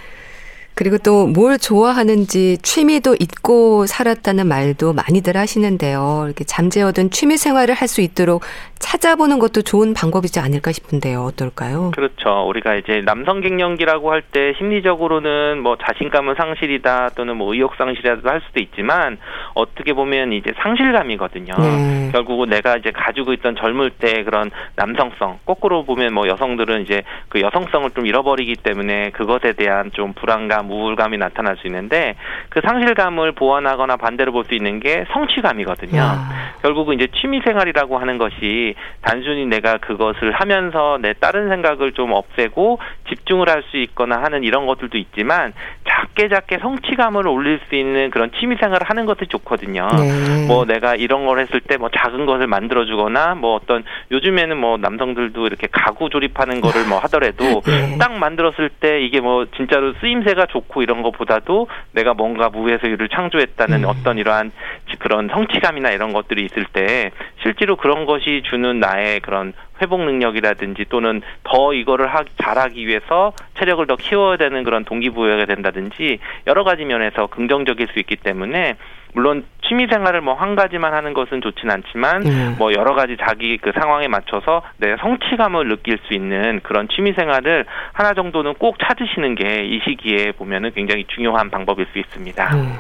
그리고 0.75 0.99
또 0.99 1.27
뭘 1.27 1.59
좋아하는지 1.59 2.59
취미도 2.63 3.17
잊고 3.21 3.87
살았다는 3.87 4.47
말도 4.47 4.93
많이들 4.93 5.37
하시는데요. 5.37 6.23
이렇게 6.27 6.45
잠재워둔 6.45 7.11
취미 7.11 7.37
생활을 7.39 7.75
할 7.75 7.89
수 7.89 8.01
있도록 8.01 8.43
찾아보는 8.85 9.39
것도 9.39 9.63
좋은 9.63 9.95
방법이지 9.95 10.41
않을까 10.41 10.73
싶은데요. 10.73 11.23
어떨까요? 11.23 11.91
그렇죠. 11.93 12.47
우리가 12.49 12.75
이제 12.77 13.03
남성 13.05 13.41
갱년기라고 13.41 14.13
할 14.13 14.25
때 14.33 14.55
심리적으로는 14.59 15.63
뭐 15.63 15.77
자신감은 15.77 16.35
상실이다 16.37 17.11
또는 17.17 17.37
뭐 17.37 17.53
의욕 17.53 17.75
상실이라도 17.77 18.29
할 18.29 18.41
수도 18.47 18.61
있지만 18.61 19.19
어떻게 19.55 19.93
보면 19.93 20.33
이제 20.33 20.51
상실감이거든요. 20.63 21.55
네. 21.59 22.11
결국은 22.11 22.49
내가 22.49 22.77
이제 22.77 22.91
가지고 22.91 23.33
있던 23.35 23.55
젊을 23.55 23.91
때 23.91 24.25
그런 24.25 24.51
남성성 24.77 25.39
거꾸로 25.45 25.85
보면 25.85 26.15
뭐 26.15 26.27
여성들은 26.27 26.83
이제 26.83 27.03
그 27.29 27.41
여성성을 27.41 27.91
좀 27.91 28.07
잃어버리기 28.07 28.55
때문에 28.63 29.11
그것에 29.11 29.53
대한 29.53 29.91
좀 29.93 30.15
불안감 30.15 30.71
우울감, 30.71 30.71
우울감이 30.71 31.19
나타날 31.19 31.57
수 31.59 31.67
있는데 31.67 32.15
그 32.49 32.61
상실감을 32.65 33.33
보완하거나 33.33 33.97
반대로 33.97 34.33
볼 34.33 34.45
수 34.45 34.55
있는 34.55 34.79
게 34.81 35.05
성취감이거든요. 35.13 36.01
아. 36.03 36.29
결국은 36.63 36.95
이제 36.97 37.09
취미 37.21 37.41
생활이라고 37.45 37.99
하는 37.99 38.19
것이 38.19 38.74
단순히 39.03 39.47
내가 39.47 39.79
그것을 39.79 40.33
하면서 40.33 40.99
내 41.01 41.13
다른 41.15 41.49
생각을 41.49 41.93
좀 41.93 42.13
없애고 42.13 42.79
집중을 43.09 43.49
할 43.49 43.65
수 43.71 43.79
있거나 43.79 44.23
하는 44.23 44.45
이런 44.45 44.67
것들도 44.67 44.99
있지만 44.99 45.53
작게 45.89 46.29
작게 46.29 46.59
성취감을 46.59 47.27
올릴 47.27 47.61
수 47.69 47.75
있는 47.75 48.11
그런 48.11 48.31
취미 48.39 48.57
생활을 48.57 48.89
하는 48.89 49.07
것도 49.07 49.25
좋거든요. 49.27 49.89
네. 49.89 50.47
뭐 50.47 50.65
내가 50.65 50.95
이런 50.95 51.25
걸 51.27 51.39
했을 51.41 51.61
때 51.61 51.75
뭐 51.77 51.91
작은 51.91 52.25
것을 52.27 52.47
만들어 52.47 52.85
주거나 52.85 53.35
뭐 53.35 53.55
어떤 53.57 53.85
요즘에는 54.11 54.57
뭐 54.57 54.77
남성들도 54.77 55.47
이렇게 55.47 55.67
가구 55.71 56.09
조립하는 56.09 56.61
거를 56.61 56.85
뭐 56.87 56.99
하더라도 57.01 57.61
네. 57.67 57.99
딱 57.99 58.13
만들었을 58.13 58.71
때 58.81 59.01
이게 59.03 59.21
뭐 59.21 59.47
진짜로 59.57 59.93
쓰임새가 60.01 60.47
좋고 60.47 60.83
이런 60.83 61.03
것보다도 61.03 61.69
내가 61.93 62.15
뭔가 62.15 62.49
무에서 62.49 62.89
유를 62.89 63.09
창조했다는 63.09 63.85
음. 63.85 63.89
어떤 63.89 64.19
이러한 64.19 64.53
그런 64.99 65.29
성취감이나 65.29 65.91
이런 65.91 66.13
것들이 66.13 66.45
있을 66.45 66.65
때 66.73 67.11
실제로 67.45 67.77
그런 67.77 68.07
것이 68.07 68.43
주는 68.47 68.81
나의 68.81 69.21
그런 69.21 69.53
회복 69.81 70.03
능력이라든지 70.03 70.87
또는 70.89 71.23
더 71.45 71.73
이거를 71.75 72.07
하, 72.13 72.25
잘하기 72.43 72.87
위해서 72.87 73.33
체력을 73.59 73.87
더 73.87 73.97
키워야 73.97 74.39
되는 74.39 74.65
그런 74.65 74.85
동기부여가 74.85 75.45
된다든지 75.45 76.19
여러 76.47 76.65
가지 76.65 76.85
면에서 76.85 77.27
긍정적일 77.27 77.89
수 77.93 77.99
있기 78.01 78.17
때문에 78.17 78.77
물론 79.13 79.45
취미 79.69 79.87
생활을 79.87 80.23
뭐 80.23 80.35
한 80.35 80.57
가지만 80.57 80.93
하는 80.95 81.13
것은 81.15 81.41
좋진 81.41 81.71
않지만 81.71 82.27
음. 82.27 82.57
뭐 82.59 82.73
여러 82.73 82.95
가지 82.95 83.17
자기 83.17 83.59
그 83.59 83.71
상황에 83.73 84.09
맞춰서 84.09 84.63
내 84.79 84.97
성취감을 84.97 85.69
느낄 85.69 85.99
수 86.09 86.15
있는 86.15 86.61
그런 86.65 86.89
취미 86.89 87.13
생활을 87.13 87.65
하나 87.93 88.15
정도는 88.15 88.55
꼭 88.55 88.77
찾으시는 88.81 89.37
게 89.37 89.45
이 89.65 89.81
시기에 89.85 90.33
보면은 90.33 90.73
굉장히 90.75 91.05
중요한 91.09 91.51
방법일 91.51 91.87
수 91.93 91.99
있습니다. 91.99 92.57
음. 92.57 92.79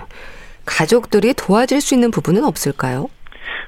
가족들이 0.66 1.34
도와줄 1.34 1.80
수 1.80 1.94
있는 1.94 2.10
부분은 2.10 2.44
없을까요? 2.44 3.08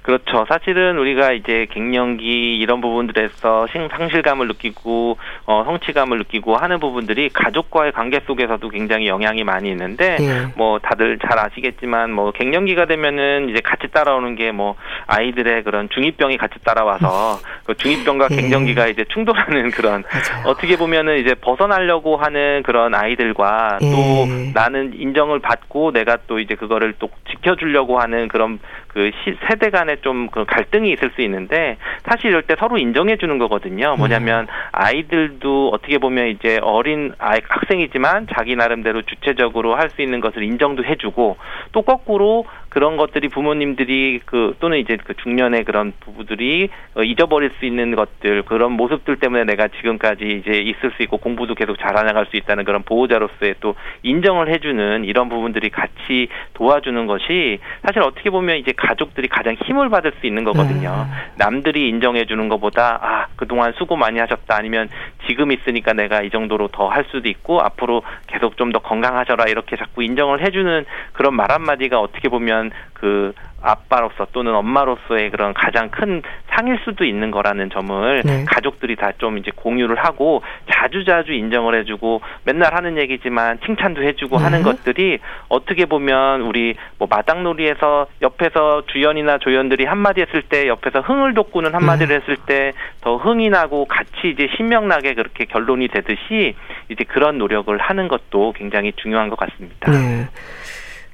그렇죠. 0.03 0.45
사실은 0.49 0.99
우리가 0.99 1.33
이제 1.33 1.67
갱년기 1.71 2.59
이런 2.59 2.81
부분들에서 2.81 3.67
상실감을 3.91 4.49
느끼고 4.49 5.19
어, 5.47 5.63
성취감을 5.65 6.19
느끼고 6.19 6.57
하는 6.57 6.81
부분들이 6.81 7.29
가족과의 7.29 7.93
관계 7.93 8.21
속에서도 8.27 8.69
굉장히 8.71 9.07
영향이 9.07 9.45
많이 9.45 9.71
있는데 9.71 10.17
네. 10.17 10.47
뭐 10.57 10.79
다들 10.81 11.19
잘 11.19 11.39
아시겠지만 11.39 12.11
뭐 12.11 12.33
갱년기가 12.33 12.87
되면은 12.87 13.51
이제 13.51 13.61
같이 13.61 13.87
따라오는 13.93 14.35
게 14.35 14.57
뭐 14.57 14.75
아이들의 15.07 15.63
그런 15.65 15.89
중이병이 15.91 16.37
같이 16.39 16.55
따라와서 16.65 17.39
그 17.65 17.75
중이병과 17.77 18.29
네. 18.29 18.37
갱년기가 18.37 18.87
이제 18.89 19.05
충돌하는 19.13 19.71
그런 19.71 20.03
맞아요. 20.11 20.47
어떻게 20.47 20.77
보면은 20.77 21.19
이제 21.19 21.35
벗어나려고 21.35 22.17
하는 22.17 22.63
그런 22.65 22.95
아이들과 22.95 23.79
네. 23.81 23.91
또 23.91 24.27
나는 24.59 24.93
인정을 24.95 25.41
받고 25.41 25.93
내가 25.93 26.17
또 26.27 26.39
이제 26.39 26.55
그거를 26.55 26.95
또 26.99 27.11
지켜주려고 27.31 28.01
하는 28.01 28.29
그런 28.29 28.59
그 28.97 29.11
시, 29.23 29.37
세대 29.47 29.69
간의 29.69 29.99
좀그 30.01 30.47
갈등이 30.47 30.91
있을 30.93 31.11
수 31.11 31.21
있는데 31.21 31.77
사실 32.09 32.31
이럴 32.31 32.45
때 32.45 32.57
서로 32.59 32.79
인정해 32.79 33.19
주는 33.19 33.37
거거든요. 33.37 33.95
뭐냐면 33.97 34.45
음. 34.45 34.47
아이들도 34.73 35.69
어떻게 35.69 35.99
보면 35.99 36.29
이제 36.29 36.59
어린 36.63 37.13
아이 37.19 37.41
학생이지만 37.47 38.29
자기 38.35 38.57
나름대로 38.57 39.03
주체적으로 39.03 39.77
할 39.77 39.87
수 39.87 40.03
있는 40.03 40.21
것을 40.21 40.43
인정도 40.43 40.85
해주고 40.85 41.37
또 41.71 41.83
거꾸로 41.83 42.45
그런 42.77 42.99
것들이 42.99 43.29
부모님들이 43.29 44.21
그 44.27 44.55
또는 44.61 44.77
이제 44.77 44.99
그 45.03 45.15
중년의 45.15 45.65
그런 45.65 45.95
부부들이 45.99 46.69
어, 46.95 47.03
잊어버릴 47.03 47.53
수 47.59 47.65
있는 47.65 47.97
것들 47.97 48.43
그런 48.43 48.73
모습들 48.73 49.17
때문에 49.17 49.45
내가 49.45 49.69
지금까지 49.69 50.43
이제 50.43 50.59
있을 50.59 50.91
수 50.95 51.03
있고 51.05 51.17
공부도 51.17 51.55
계속 51.55 51.79
잘해나갈 51.79 52.27
수 52.27 52.37
있다는 52.37 52.65
그런 52.65 52.83
보호자로서의 52.83 53.55
또 53.61 53.77
인정을 54.03 54.53
해주는 54.53 55.07
이런 55.07 55.31
부분들이 55.31 55.71
같이 55.71 56.29
도와주는 56.53 57.07
것이 57.07 57.61
사실 57.83 58.03
어떻게 58.03 58.29
보면 58.29 58.59
이제 58.59 58.73
가족들이 58.77 59.29
가장 59.29 59.55
힘을 59.55 59.89
받을 59.89 60.13
수 60.21 60.27
있는 60.27 60.45
거거든요. 60.45 61.07
네. 61.09 61.33
남들이 61.39 61.89
인정해 61.89 62.27
주는 62.27 62.47
것보다 62.51 62.99
아 63.01 63.27
그동안 63.37 63.73
수고 63.79 63.97
많이 63.97 64.19
하셨다 64.19 64.55
아니면 64.55 64.91
지금 65.27 65.51
있으니까 65.51 65.95
내가 65.95 66.21
이 66.21 66.29
정도로 66.29 66.69
더 66.69 66.91
할 66.91 67.07
수도 67.11 67.27
있고 67.31 67.63
앞으로 67.63 68.03
계속 68.27 68.59
좀 68.59 68.67
더 68.73 68.81
건강하셔라 68.81 69.45
이렇게 69.45 69.77
자꾸 69.77 70.03
인정을 70.03 70.45
해주는 70.45 70.85
그런 71.13 71.35
말 71.35 71.53
한마디가 71.53 72.01
어떻게 72.01 72.29
보면 72.29 72.66
그 72.93 73.33
아빠로서 73.63 74.27
또는 74.33 74.55
엄마로서의 74.55 75.31
그런 75.31 75.53
가장 75.53 75.91
큰 75.91 76.23
상일 76.51 76.79
수도 76.85 77.05
있는 77.05 77.31
거라는 77.31 77.71
점을 77.71 78.23
네. 78.25 78.45
가족들이 78.47 78.95
다 78.97 79.13
좀 79.19 79.39
이제 79.39 79.51
공유를 79.55 79.97
하고 79.97 80.43
자주 80.71 81.05
자주 81.05 81.33
인정을 81.33 81.79
해주고 81.81 82.21
맨날 82.45 82.75
하는 82.75 82.99
얘기지만 82.99 83.59
칭찬도 83.65 84.03
해주고 84.03 84.37
네. 84.37 84.45
하는 84.45 84.63
것들이 84.63 85.19
어떻게 85.49 85.87
보면 85.87 86.43
우리 86.43 86.75
뭐 86.99 87.09
마당놀이에서 87.11 88.07
옆에서 88.21 88.83
주연이나 88.87 89.39
조연들이 89.39 89.87
한마디 89.87 90.21
했을 90.21 90.43
때 90.43 90.69
옆에서 90.69 91.01
흥을 91.01 91.33
돋구는 91.35 91.75
한마디를 91.75 92.09
네. 92.09 92.15
했을 92.21 92.37
때 92.47 92.73
더 93.01 93.17
흥이 93.17 93.51
나고 93.51 93.85
같이 93.85 94.31
이제 94.33 94.49
신명나게 94.57 95.15
그렇게 95.15 95.45
결론이 95.45 95.89
되듯이 95.89 96.57
이제 96.89 97.05
그런 97.05 97.39
노력을 97.39 97.77
하는 97.79 98.09
것도 98.09 98.53
굉장히 98.57 98.93
중요한 98.97 99.29
것 99.31 99.39
같습니다. 99.39 99.93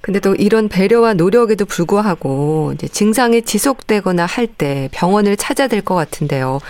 네. 0.02 0.12
근데 0.12 0.20
또 0.20 0.34
이런 0.34 0.68
배려와 0.68 1.14
노력에도 1.14 1.64
불구하고 1.64 2.72
이제 2.74 2.88
증상이 2.88 3.42
지속되거나 3.42 4.26
할 4.26 4.46
때 4.48 4.88
병원을 4.92 5.36
찾아야 5.36 5.68
될 5.68 5.82
것 5.82 5.94
같은데요. 5.94 6.60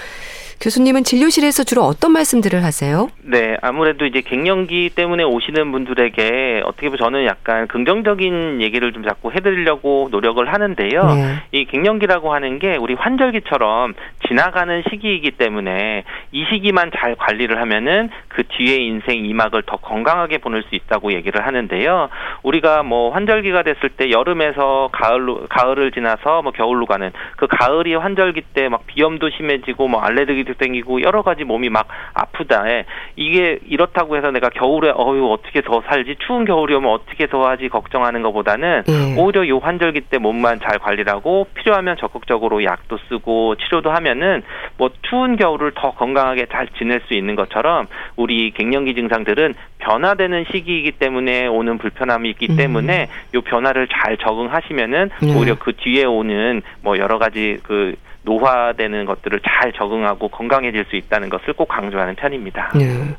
교수님은 0.62 1.02
진료실에서 1.02 1.64
주로 1.64 1.82
어떤 1.82 2.12
말씀들을 2.12 2.62
하세요? 2.62 3.08
네, 3.22 3.56
아무래도 3.62 4.06
이제 4.06 4.20
갱년기 4.20 4.90
때문에 4.94 5.24
오시는 5.24 5.72
분들에게 5.72 6.62
어떻게 6.64 6.86
보면 6.86 6.98
저는 6.98 7.24
약간 7.26 7.66
긍정적인 7.66 8.62
얘기를 8.62 8.92
좀 8.92 9.02
자꾸 9.02 9.32
해드리려고 9.32 10.08
노력을 10.12 10.52
하는데요. 10.52 11.04
네. 11.14 11.34
이 11.50 11.64
갱년기라고 11.64 12.32
하는 12.32 12.60
게 12.60 12.76
우리 12.76 12.94
환절기처럼 12.94 13.94
지나가는 14.28 14.84
시기이기 14.88 15.32
때문에 15.32 16.04
이 16.30 16.44
시기만 16.52 16.92
잘 16.96 17.16
관리를 17.16 17.60
하면은 17.60 18.08
그 18.28 18.44
뒤에 18.44 18.76
인생 18.76 19.24
이막을 19.24 19.64
더 19.66 19.78
건강하게 19.78 20.38
보낼 20.38 20.62
수 20.62 20.76
있다고 20.76 21.12
얘기를 21.12 21.44
하는데요. 21.44 22.08
우리가 22.44 22.84
뭐 22.84 23.10
환절기가 23.10 23.64
됐을 23.64 23.88
때 23.88 24.12
여름에서 24.12 24.90
가을로 24.92 25.46
가을을 25.48 25.90
지나서 25.90 26.42
뭐 26.42 26.52
겨울로 26.52 26.86
가는 26.86 27.10
그 27.36 27.48
가을이 27.48 27.96
환절기 27.96 28.42
때 28.54 28.68
막 28.68 28.86
비염도 28.86 29.30
심해지고 29.30 29.88
뭐 29.88 30.00
알레르기도 30.00 30.51
도 30.52 30.58
땡기고 30.58 31.02
여러 31.02 31.22
가지 31.22 31.44
몸이 31.44 31.68
막 31.68 31.88
아프다 32.14 32.68
에 32.68 32.84
이게 33.16 33.58
이렇다고 33.66 34.16
해서 34.16 34.30
내가 34.30 34.48
겨울에 34.48 34.90
어유 34.90 35.28
어떻게 35.30 35.60
더 35.62 35.82
살지 35.86 36.16
추운 36.26 36.44
겨울이 36.44 36.74
오면 36.74 36.90
어떻게 36.90 37.26
더 37.26 37.46
하지 37.46 37.68
걱정하는 37.68 38.22
것보다는 38.22 38.84
음. 38.88 39.18
오히려 39.18 39.46
요 39.48 39.58
환절기 39.58 40.02
때 40.02 40.18
몸만 40.18 40.60
잘 40.60 40.78
관리를 40.78 41.12
하고 41.12 41.46
필요하면 41.54 41.96
적극적으로 41.98 42.64
약도 42.64 42.98
쓰고 43.08 43.56
치료도 43.56 43.90
하면은 43.90 44.42
뭐 44.76 44.90
추운 45.02 45.36
겨울을 45.36 45.72
더 45.74 45.92
건강하게 45.92 46.46
잘 46.46 46.68
지낼 46.78 47.00
수 47.06 47.14
있는 47.14 47.34
것처럼 47.34 47.86
우리 48.16 48.50
갱년기 48.52 48.94
증상들은 48.94 49.54
변화되는 49.78 50.46
시기이기 50.52 50.92
때문에 50.92 51.46
오는 51.46 51.78
불편함이 51.78 52.30
있기 52.30 52.48
음. 52.50 52.56
때문에 52.56 53.08
요 53.34 53.40
변화를 53.42 53.88
잘 53.88 54.16
적응하시면은 54.16 55.10
음. 55.22 55.36
오히려 55.36 55.56
그 55.58 55.72
뒤에 55.72 56.04
오는 56.04 56.62
뭐 56.82 56.98
여러 56.98 57.18
가지 57.18 57.58
그 57.62 57.94
노화되는 58.22 59.04
것들을 59.04 59.40
잘 59.44 59.72
적응하고 59.72 60.28
건강해질 60.28 60.86
수 60.88 60.96
있다는 60.96 61.28
것을 61.28 61.52
꼭 61.54 61.68
강조하는 61.68 62.14
편입니다. 62.14 62.72
네. 62.74 63.16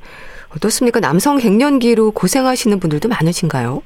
어떻습니까? 0.55 0.99
남성 0.99 1.37
갱년기로 1.37 2.11
고생하시는 2.11 2.79
분들도 2.79 3.09
많으신가요? 3.09 3.81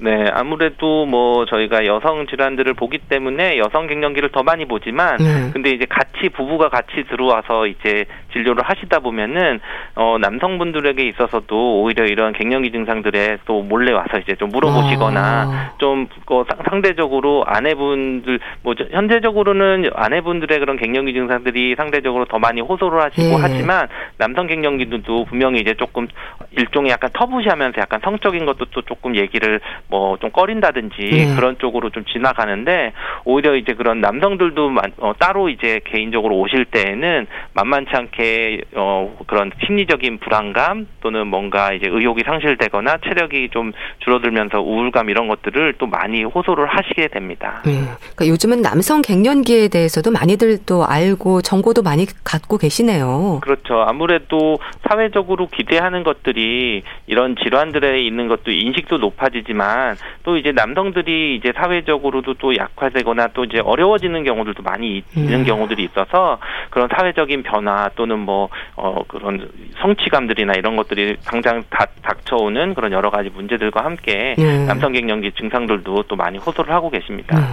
네, 0.00 0.30
아무래도 0.32 1.06
뭐 1.06 1.44
저희가 1.46 1.84
여성 1.84 2.26
질환들을 2.28 2.74
보기 2.74 2.98
때문에 2.98 3.58
여성 3.58 3.88
갱년기를 3.88 4.30
더 4.30 4.44
많이 4.44 4.64
보지만 4.64 5.16
네. 5.16 5.50
근데 5.52 5.70
이제 5.70 5.86
같이 5.88 6.28
부부가 6.28 6.68
같이 6.68 7.04
들어와서 7.10 7.66
이제 7.66 8.04
진료를 8.32 8.62
하시다 8.62 9.00
보면은 9.00 9.58
어 9.96 10.16
남성분들에게 10.20 11.02
있어서도 11.08 11.82
오히려 11.82 12.04
이런 12.04 12.32
갱년기 12.32 12.70
증상들에 12.70 13.38
또 13.44 13.62
몰래 13.62 13.92
와서 13.92 14.18
이제 14.18 14.36
좀 14.36 14.50
물어보시거나 14.50 15.20
아. 15.20 15.72
좀 15.78 16.06
어, 16.26 16.44
상대적으로 16.68 17.44
아내분들 17.46 18.38
뭐 18.62 18.74
현재적으로는 18.90 19.90
아내분들의 19.94 20.60
그런 20.60 20.76
갱년기 20.76 21.12
증상들이 21.12 21.74
상대적으로 21.76 22.24
더 22.26 22.38
많이 22.38 22.60
호소를 22.60 23.02
하시고 23.02 23.36
네. 23.36 23.38
하지만 23.40 23.88
남성 24.16 24.46
갱년기들도 24.46 25.24
분명히 25.24 25.60
이제 25.60 25.74
조금 25.74 26.06
일종의 26.52 26.92
약간 26.92 27.10
터부시하면서 27.12 27.80
약간 27.80 28.00
성적인 28.04 28.46
것도 28.46 28.66
또 28.66 28.82
조금 28.82 29.16
얘기를 29.16 29.60
뭐 29.88 30.18
좀 30.20 30.30
꺼린다든지 30.30 30.96
네. 30.98 31.34
그런 31.34 31.58
쪽으로 31.58 31.90
좀 31.90 32.04
지나가는데 32.04 32.92
오히려 33.24 33.56
이제 33.56 33.74
그런 33.74 34.00
남성들도 34.00 34.72
어, 34.98 35.12
따로 35.18 35.48
이제 35.48 35.80
개인적으로 35.84 36.36
오실 36.36 36.64
때에는 36.66 37.26
만만치 37.54 37.90
않게 37.92 38.62
어 38.74 39.16
그런 39.26 39.50
심리적인 39.66 40.18
불안감 40.18 40.86
또는 41.00 41.26
뭔가 41.26 41.72
이제 41.72 41.86
의욕이 41.88 42.22
상실되거나 42.24 42.98
체력이 43.04 43.50
좀 43.50 43.72
줄어들면서 44.00 44.60
우울감 44.60 45.10
이런 45.10 45.28
것들을 45.28 45.74
또 45.78 45.86
많이 45.86 46.24
호소를 46.24 46.66
하시게 46.66 47.08
됩니다. 47.08 47.62
네. 47.64 47.80
그러니까 47.98 48.28
요즘은 48.28 48.62
남성 48.62 49.02
갱년기에 49.02 49.68
대해서도 49.68 50.10
많이들 50.10 50.58
또 50.66 50.84
알고 50.84 51.42
정보도 51.42 51.82
많이 51.82 52.06
갖고 52.24 52.58
계시네요. 52.58 53.40
그렇죠. 53.42 53.82
아무래도 53.86 54.58
사회적으로 54.88 55.48
기대하는 55.48 56.02
것들이 56.02 56.82
이런 57.06 57.36
질환들에 57.36 58.02
있는 58.02 58.28
것도 58.28 58.50
인식도 58.50 58.98
높아지지만 58.98 59.77
있지만 59.78 59.96
또 60.24 60.36
이제 60.36 60.52
남성들이 60.52 61.36
이제 61.36 61.52
사회적으로도 61.54 62.34
또 62.34 62.56
약화되거나 62.56 63.28
또 63.28 63.44
이제 63.44 63.60
어려워지는 63.60 64.24
경우들도 64.24 64.62
많이 64.62 65.02
있는 65.14 65.40
음. 65.40 65.44
경우들이 65.44 65.84
있어서 65.84 66.38
그런 66.70 66.88
사회적인 66.94 67.44
변화 67.44 67.88
또는 67.94 68.18
뭐 68.18 68.48
어 68.76 69.02
그런 69.08 69.50
성취감들이나 69.80 70.54
이런 70.54 70.76
것들이 70.76 71.16
당장 71.24 71.64
다 71.70 71.86
닥쳐오는 72.02 72.74
그런 72.74 72.92
여러 72.92 73.10
가지 73.10 73.28
문제들과 73.28 73.84
함께 73.84 74.34
음. 74.38 74.66
남성 74.66 74.92
갱년기 74.92 75.32
증상들도 75.32 76.04
또 76.04 76.16
많이 76.16 76.38
호소를 76.38 76.72
하고 76.72 76.90
계십니다. 76.90 77.38
음. 77.38 77.44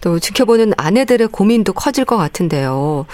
또 0.00 0.18
지켜보는 0.20 0.72
아내들의 0.76 1.28
고민도 1.28 1.72
커질 1.72 2.04
것 2.04 2.16
같은데요. 2.16 3.06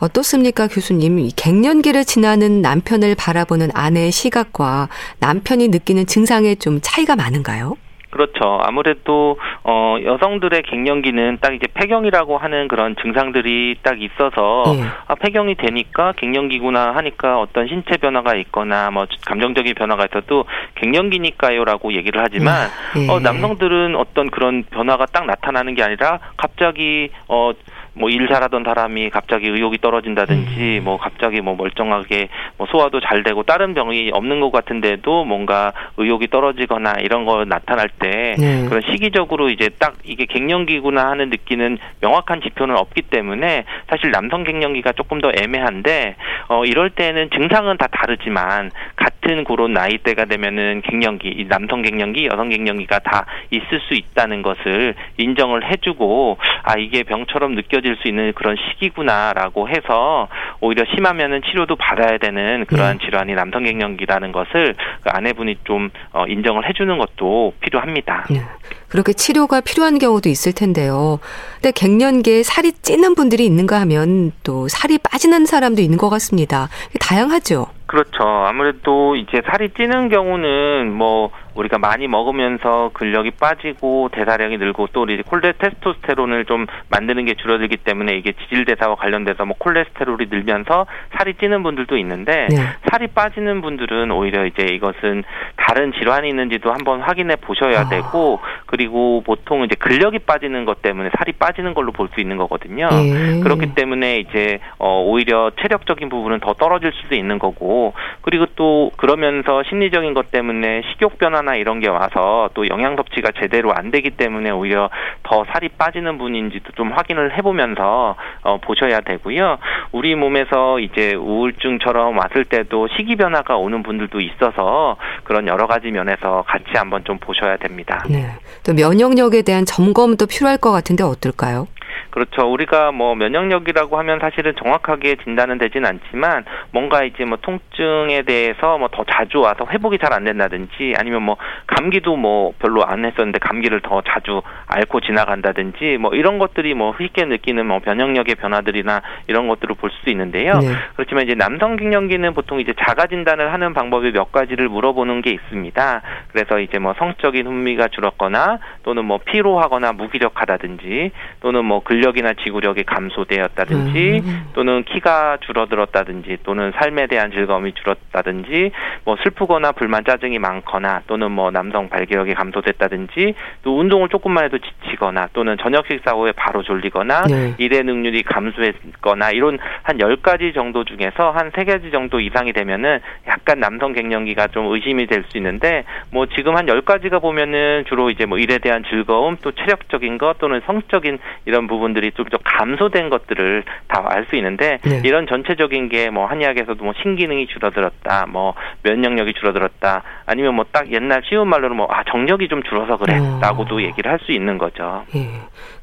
어떻습니까, 0.00 0.68
교수님? 0.68 1.18
이 1.18 1.30
갱년기를 1.34 2.04
지나는 2.04 2.62
남편을 2.62 3.16
바라보는 3.18 3.70
아내의 3.74 4.12
시각과 4.12 4.88
남편이 5.18 5.68
느끼는 5.68 6.06
증상에 6.06 6.54
좀 6.54 6.78
차이가 6.80 7.16
많은가요? 7.16 7.76
그렇죠. 8.10 8.58
아무래도 8.62 9.38
어 9.64 9.96
여성들의 10.02 10.62
갱년기는 10.62 11.38
딱 11.42 11.52
이제 11.54 11.66
폐경이라고 11.74 12.38
하는 12.38 12.66
그런 12.66 12.96
증상들이 13.02 13.76
딱 13.82 14.00
있어서 14.00 14.64
네. 14.74 14.82
아 15.08 15.14
폐경이 15.14 15.56
되니까 15.56 16.12
갱년기구나 16.16 16.94
하니까 16.94 17.38
어떤 17.38 17.68
신체 17.68 17.98
변화가 17.98 18.34
있거나 18.36 18.90
뭐 18.90 19.06
감정적인 19.26 19.74
변화가 19.74 20.06
있어도 20.06 20.46
갱년기니까요라고 20.76 21.92
얘기를 21.92 22.22
하지만 22.22 22.68
네. 22.96 23.10
어 23.10 23.20
남성들은 23.20 23.94
어떤 23.94 24.30
그런 24.30 24.64
변화가 24.70 25.04
딱 25.12 25.26
나타나는 25.26 25.74
게 25.74 25.82
아니라 25.82 26.18
갑자기 26.38 27.10
어 27.28 27.52
뭐 27.98 28.08
일 28.18 28.26
잘하던 28.26 28.64
사람이 28.64 29.10
갑자기 29.10 29.48
의욕이 29.48 29.78
떨어진다든지 29.78 30.78
음. 30.78 30.84
뭐 30.84 30.96
갑자기 30.96 31.40
뭐 31.40 31.54
멀쩡하게 31.54 32.28
뭐 32.56 32.66
소화도 32.66 33.00
잘 33.00 33.22
되고 33.22 33.42
다른 33.44 33.74
병이 33.74 34.10
없는 34.12 34.40
것 34.40 34.50
같은데도 34.50 35.24
뭔가 35.24 35.72
의욕이 35.96 36.28
떨어지거나 36.28 36.94
이런 37.00 37.24
거 37.24 37.44
나타날 37.44 37.88
때 37.88 38.34
네. 38.38 38.64
그런 38.68 38.82
시기적으로 38.90 39.50
이제 39.50 39.68
딱 39.78 39.94
이게 40.04 40.26
갱년기구나 40.26 41.08
하는 41.10 41.30
느끼는 41.30 41.78
명확한 42.00 42.40
지표는 42.42 42.76
없기 42.76 43.02
때문에 43.02 43.64
사실 43.88 44.10
남성 44.10 44.42
갱년기가 44.42 44.92
조금 44.92 45.20
더 45.20 45.30
애매한데 45.36 46.16
어 46.48 46.64
이럴 46.64 46.90
때는 46.90 47.30
증상은 47.30 47.76
다 47.76 47.86
다르지만 47.90 48.70
같 48.96 49.17
은 49.28 49.44
그런 49.44 49.72
나이대가 49.72 50.24
되면은 50.26 50.82
갱년기 50.82 51.28
이 51.28 51.48
남성 51.48 51.82
갱년기 51.82 52.26
여성 52.26 52.48
갱년기가 52.48 53.00
다 53.00 53.26
있을 53.50 53.80
수 53.88 53.94
있다는 53.94 54.42
것을 54.42 54.94
인정을 55.16 55.70
해주고 55.70 56.38
아 56.62 56.78
이게 56.78 57.02
병처럼 57.02 57.54
느껴지 57.54 57.88
이어질 57.88 57.96
수 58.02 58.08
있는 58.08 58.32
그런 58.34 58.56
시기구나라고 58.56 59.68
해서 59.68 60.28
오히려 60.60 60.84
심하면은 60.94 61.40
치료도 61.42 61.76
받아야 61.76 62.18
되는 62.18 62.66
그러한 62.66 62.98
네. 62.98 63.04
질환이 63.04 63.34
남성 63.34 63.64
갱년기라는 63.64 64.32
것을 64.32 64.74
그 65.00 65.10
아내분이 65.10 65.56
좀 65.64 65.90
어, 66.12 66.26
인정을 66.26 66.68
해주는 66.68 66.98
것도 66.98 67.54
필요합니다. 67.60 68.26
네. 68.30 68.42
그렇게 68.88 69.12
치료가 69.12 69.60
필요한 69.60 69.98
경우도 69.98 70.28
있을 70.28 70.52
텐데요. 70.52 71.18
근데 71.54 71.72
갱년기에 71.72 72.42
살이 72.42 72.72
찌는 72.72 73.14
분들이 73.14 73.46
있는가 73.46 73.80
하면 73.80 74.32
또 74.42 74.68
살이 74.68 74.98
빠지는 74.98 75.46
사람도 75.46 75.80
있는 75.80 75.98
것 75.98 76.10
같습니다. 76.10 76.68
다양하죠. 77.00 77.77
그렇죠. 77.88 78.22
아무래도 78.22 79.16
이제 79.16 79.40
살이 79.50 79.70
찌는 79.70 80.10
경우는 80.10 80.92
뭐 80.92 81.30
우리가 81.54 81.78
많이 81.78 82.08
먹으면서 82.08 82.90
근력이 82.92 83.32
빠지고 83.32 84.08
대사량이 84.12 84.58
늘고 84.58 84.88
또 84.92 85.02
우리 85.02 85.22
콜레 85.22 85.52
테스토스테론을 85.58 86.44
좀 86.46 86.66
만드는 86.90 87.24
게 87.24 87.34
줄어들기 87.34 87.78
때문에 87.78 88.16
이게 88.16 88.32
지질 88.32 88.64
대사와 88.64 88.96
관련돼서 88.96 89.44
뭐 89.44 89.56
콜레스테롤이 89.58 90.26
늘면서 90.30 90.86
살이 91.16 91.34
찌는 91.34 91.62
분들도 91.62 91.96
있는데 91.98 92.48
네. 92.50 92.56
살이 92.90 93.06
빠지는 93.08 93.60
분들은 93.60 94.10
오히려 94.10 94.44
이제 94.46 94.64
이것은 94.72 95.24
다른 95.56 95.92
질환이 95.92 96.28
있는지도 96.28 96.72
한번 96.72 97.00
확인해 97.00 97.36
보셔야 97.36 97.80
아. 97.80 97.88
되고 97.88 98.40
그리고 98.66 99.22
보통 99.24 99.64
이제 99.64 99.74
근력이 99.78 100.20
빠지는 100.20 100.64
것 100.64 100.82
때문에 100.82 101.10
살이 101.16 101.32
빠지는 101.32 101.74
걸로 101.74 101.92
볼 101.92 102.08
수 102.08 102.20
있는 102.20 102.36
거거든요. 102.38 102.88
예. 102.90 103.40
그렇기 103.40 103.74
때문에 103.74 104.18
이제 104.18 104.60
어 104.78 105.02
오히려 105.02 105.50
체력적인 105.60 106.08
부분은 106.08 106.40
더 106.40 106.54
떨어질 106.54 106.92
수도 106.92 107.14
있는 107.14 107.38
거고 107.38 107.92
그리고 108.22 108.46
또 108.56 108.90
그러면서 108.96 109.62
심리적인 109.64 110.14
것 110.14 110.30
때문에 110.30 110.82
식욕 110.90 111.18
변화 111.18 111.37
나 111.42 111.54
이런 111.54 111.80
게 111.80 111.88
와서 111.88 112.50
또 112.54 112.68
영양 112.68 112.96
섭취가 112.96 113.32
제대로 113.38 113.72
안 113.72 113.90
되기 113.90 114.10
때문에 114.10 114.50
오히려 114.50 114.90
더 115.22 115.44
살이 115.52 115.68
빠지는 115.68 116.18
분인지도 116.18 116.72
좀 116.72 116.92
확인을 116.92 117.36
해보면서 117.36 118.16
어 118.42 118.58
보셔야 118.58 119.00
되고요. 119.00 119.58
우리 119.92 120.14
몸에서 120.14 120.80
이제 120.80 121.14
우울증처럼 121.14 122.16
왔을 122.18 122.44
때도 122.44 122.88
식이 122.96 123.16
변화가 123.16 123.56
오는 123.56 123.82
분들도 123.82 124.20
있어서 124.20 124.96
그런 125.24 125.46
여러 125.46 125.66
가지 125.66 125.90
면에서 125.90 126.44
같이 126.46 126.66
한번 126.74 127.04
좀 127.04 127.18
보셔야 127.18 127.56
됩니다. 127.56 128.04
네. 128.08 128.30
또 128.64 128.74
면역력에 128.74 129.42
대한 129.42 129.64
점검도 129.64 130.26
필요할 130.26 130.58
것 130.58 130.72
같은데 130.72 131.04
어떨까요? 131.04 131.66
그렇죠. 132.10 132.50
우리가 132.50 132.92
뭐 132.92 133.14
면역력이라고 133.14 133.98
하면 133.98 134.18
사실은 134.20 134.54
정확하게 134.56 135.16
진단은 135.24 135.58
되진 135.58 135.84
않지만 135.84 136.44
뭔가 136.72 137.04
이제 137.04 137.24
뭐 137.24 137.38
통증에 137.40 138.22
대해서 138.22 138.78
뭐 138.78 138.88
더 138.90 139.04
자주 139.04 139.40
와서 139.40 139.66
회복이 139.70 139.98
잘 139.98 140.08
안 140.12 140.24
된다든지 140.24 140.94
아니면 140.96 141.22
뭐 141.22 141.36
감기도 141.66 142.16
뭐 142.16 142.52
별로 142.58 142.82
안 142.84 143.04
했었는데 143.04 143.38
감기를 143.40 143.80
더 143.82 144.00
자주 144.00 144.40
앓고 144.66 145.00
지나간다든지 145.00 145.98
뭐 146.00 146.14
이런 146.14 146.38
것들이 146.38 146.72
뭐 146.72 146.94
쉽게 146.98 147.26
느끼는 147.26 147.66
뭐 147.66 147.80
면역력의 147.84 148.36
변화들이나 148.36 149.02
이런 149.26 149.48
것들을 149.48 149.74
볼 149.76 149.90
수 149.90 150.10
있는데요. 150.10 150.54
네. 150.58 150.68
그렇지만 150.96 151.24
이제 151.24 151.34
남성 151.34 151.76
갱년기는 151.76 152.32
보통 152.34 152.60
이제 152.60 152.72
자가 152.86 153.06
진단을 153.06 153.52
하는 153.52 153.74
방법이 153.74 154.12
몇 154.12 154.30
가지를 154.32 154.68
물어보는 154.68 155.22
게 155.22 155.30
있습니다. 155.30 156.02
그래서 156.32 156.60
이제 156.60 156.78
뭐 156.78 156.94
성적인 156.98 157.46
흥미가 157.46 157.88
줄었거나 157.88 158.58
또는 158.84 159.04
뭐 159.04 159.18
피로하거나 159.24 159.92
무기력하다든지 159.92 161.10
또는 161.40 161.64
뭐 161.64 161.82
근력 161.82 161.97
근력이나 161.98 162.34
지구력이 162.34 162.84
감소되었다든지 162.84 164.22
음. 164.24 164.42
또는 164.54 164.84
키가 164.84 165.38
줄어들었다든지 165.40 166.38
또는 166.42 166.72
삶에 166.76 167.06
대한 167.06 167.30
즐거움이 167.30 167.74
줄었다든지 167.74 168.70
뭐 169.04 169.16
슬프거나 169.22 169.72
불만 169.72 170.04
짜증이 170.04 170.38
많거나 170.38 171.02
또는 171.06 171.30
뭐 171.30 171.50
남성 171.50 171.88
발기력이 171.88 172.34
감소됐다든지 172.34 173.34
또 173.62 173.78
운동을 173.78 174.08
조금만 174.08 174.44
해도 174.44 174.58
지치거나 174.58 175.28
또는 175.32 175.56
저녁 175.60 175.86
식사 175.86 176.12
후에 176.12 176.32
바로 176.32 176.62
졸리거나 176.62 177.22
네. 177.22 177.54
일의 177.58 177.82
능률이 177.82 178.22
감소했거나 178.22 179.30
이런 179.30 179.58
한 179.82 180.00
열가지 180.00 180.52
정도 180.54 180.84
중에서 180.84 181.30
한 181.30 181.50
세가지 181.54 181.90
정도 181.90 182.20
이상이 182.20 182.52
되면은 182.52 183.00
약간 183.26 183.60
남성 183.60 183.92
갱년기가 183.92 184.48
좀 184.48 184.72
의심이 184.72 185.06
될 185.06 185.18
수 185.28 185.36
있는데 185.36 185.84
뭐 186.10 186.26
지금 186.26 186.56
한 186.56 186.68
열가지가 186.68 187.18
보면은 187.18 187.84
주로 187.88 188.10
이제 188.10 188.24
뭐 188.26 188.38
일에 188.38 188.58
대한 188.58 188.84
즐거움 188.88 189.36
또 189.42 189.52
체력적인 189.52 190.18
것 190.18 190.38
또는 190.38 190.60
성적인 190.66 191.18
이런 191.44 191.66
부분들 191.66 191.87
부분들이 191.88 192.12
좀 192.12 192.26
감소된 192.44 193.08
것들을 193.10 193.64
다 193.88 193.98
알 194.08 194.26
수 194.28 194.36
있는데 194.36 194.78
네. 194.84 195.02
이런 195.04 195.26
전체적인 195.26 195.88
게 195.88 196.08
뭐 196.10 196.26
한의학에서도 196.26 196.82
뭐 196.82 196.94
신기능이 197.02 197.46
줄어들었다, 197.48 198.26
뭐 198.28 198.54
면역력이 198.82 199.34
줄어들었다, 199.34 200.02
아니면 200.26 200.54
뭐 200.54 200.64
딱 200.72 200.90
옛날 200.92 201.22
쉬운 201.28 201.48
말로는 201.48 201.76
뭐 201.76 201.86
아 201.90 202.04
정력이 202.04 202.48
좀 202.48 202.62
줄어서 202.62 202.96
그래라고도 202.98 203.76
어. 203.76 203.80
얘기를 203.82 204.10
할 204.10 204.18
수 204.20 204.32
있는 204.32 204.58
거죠. 204.58 205.04
예. 205.14 205.28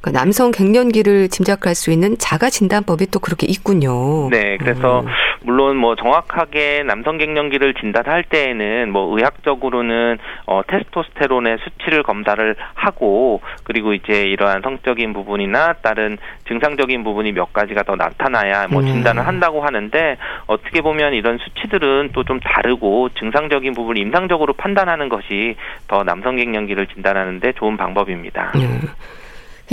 그러니까 0.00 0.20
남성 0.20 0.50
갱년기를 0.50 1.28
짐작할 1.28 1.74
수 1.74 1.90
있는 1.90 2.16
자가 2.18 2.50
진단법이 2.50 3.06
또 3.10 3.18
그렇게 3.18 3.46
있군요. 3.48 4.28
네, 4.30 4.56
그래서 4.58 5.00
음. 5.00 5.06
물론 5.42 5.76
뭐 5.76 5.94
정확하게 5.96 6.82
남성 6.86 7.18
갱년기를 7.18 7.74
진단할 7.74 8.24
때에는 8.24 8.92
뭐 8.92 9.16
의학적으로는 9.16 10.18
어 10.46 10.60
테스토스테론의 10.68 11.58
수치를 11.64 12.02
검사를 12.02 12.56
하고 12.74 13.40
그리고 13.64 13.94
이제 13.94 14.22
이러한 14.24 14.60
성적인 14.62 15.12
부분이나 15.12 15.74
다른 15.82 15.95
증상적인 16.48 17.02
부분이 17.02 17.32
몇 17.32 17.52
가지가 17.52 17.84
더 17.84 17.96
나타나야 17.96 18.68
뭐 18.68 18.82
음. 18.82 18.86
진단을 18.86 19.26
한다고 19.26 19.62
하는데 19.62 20.18
어떻게 20.46 20.82
보면 20.82 21.14
이런 21.14 21.38
수치들은 21.38 22.10
또 22.12 22.26
좀 22.26 22.40
다르고 22.40 23.10
증상적인 23.18 23.72
부분을 23.72 24.02
임상적으로 24.02 24.52
판단하는 24.52 25.08
것이 25.08 25.56
더 25.88 26.02
남성 26.02 26.36
갱년기를 26.36 26.88
진단하는데 26.88 27.52
좋은 27.52 27.76
방법입니다. 27.76 28.52
음. 28.56 28.80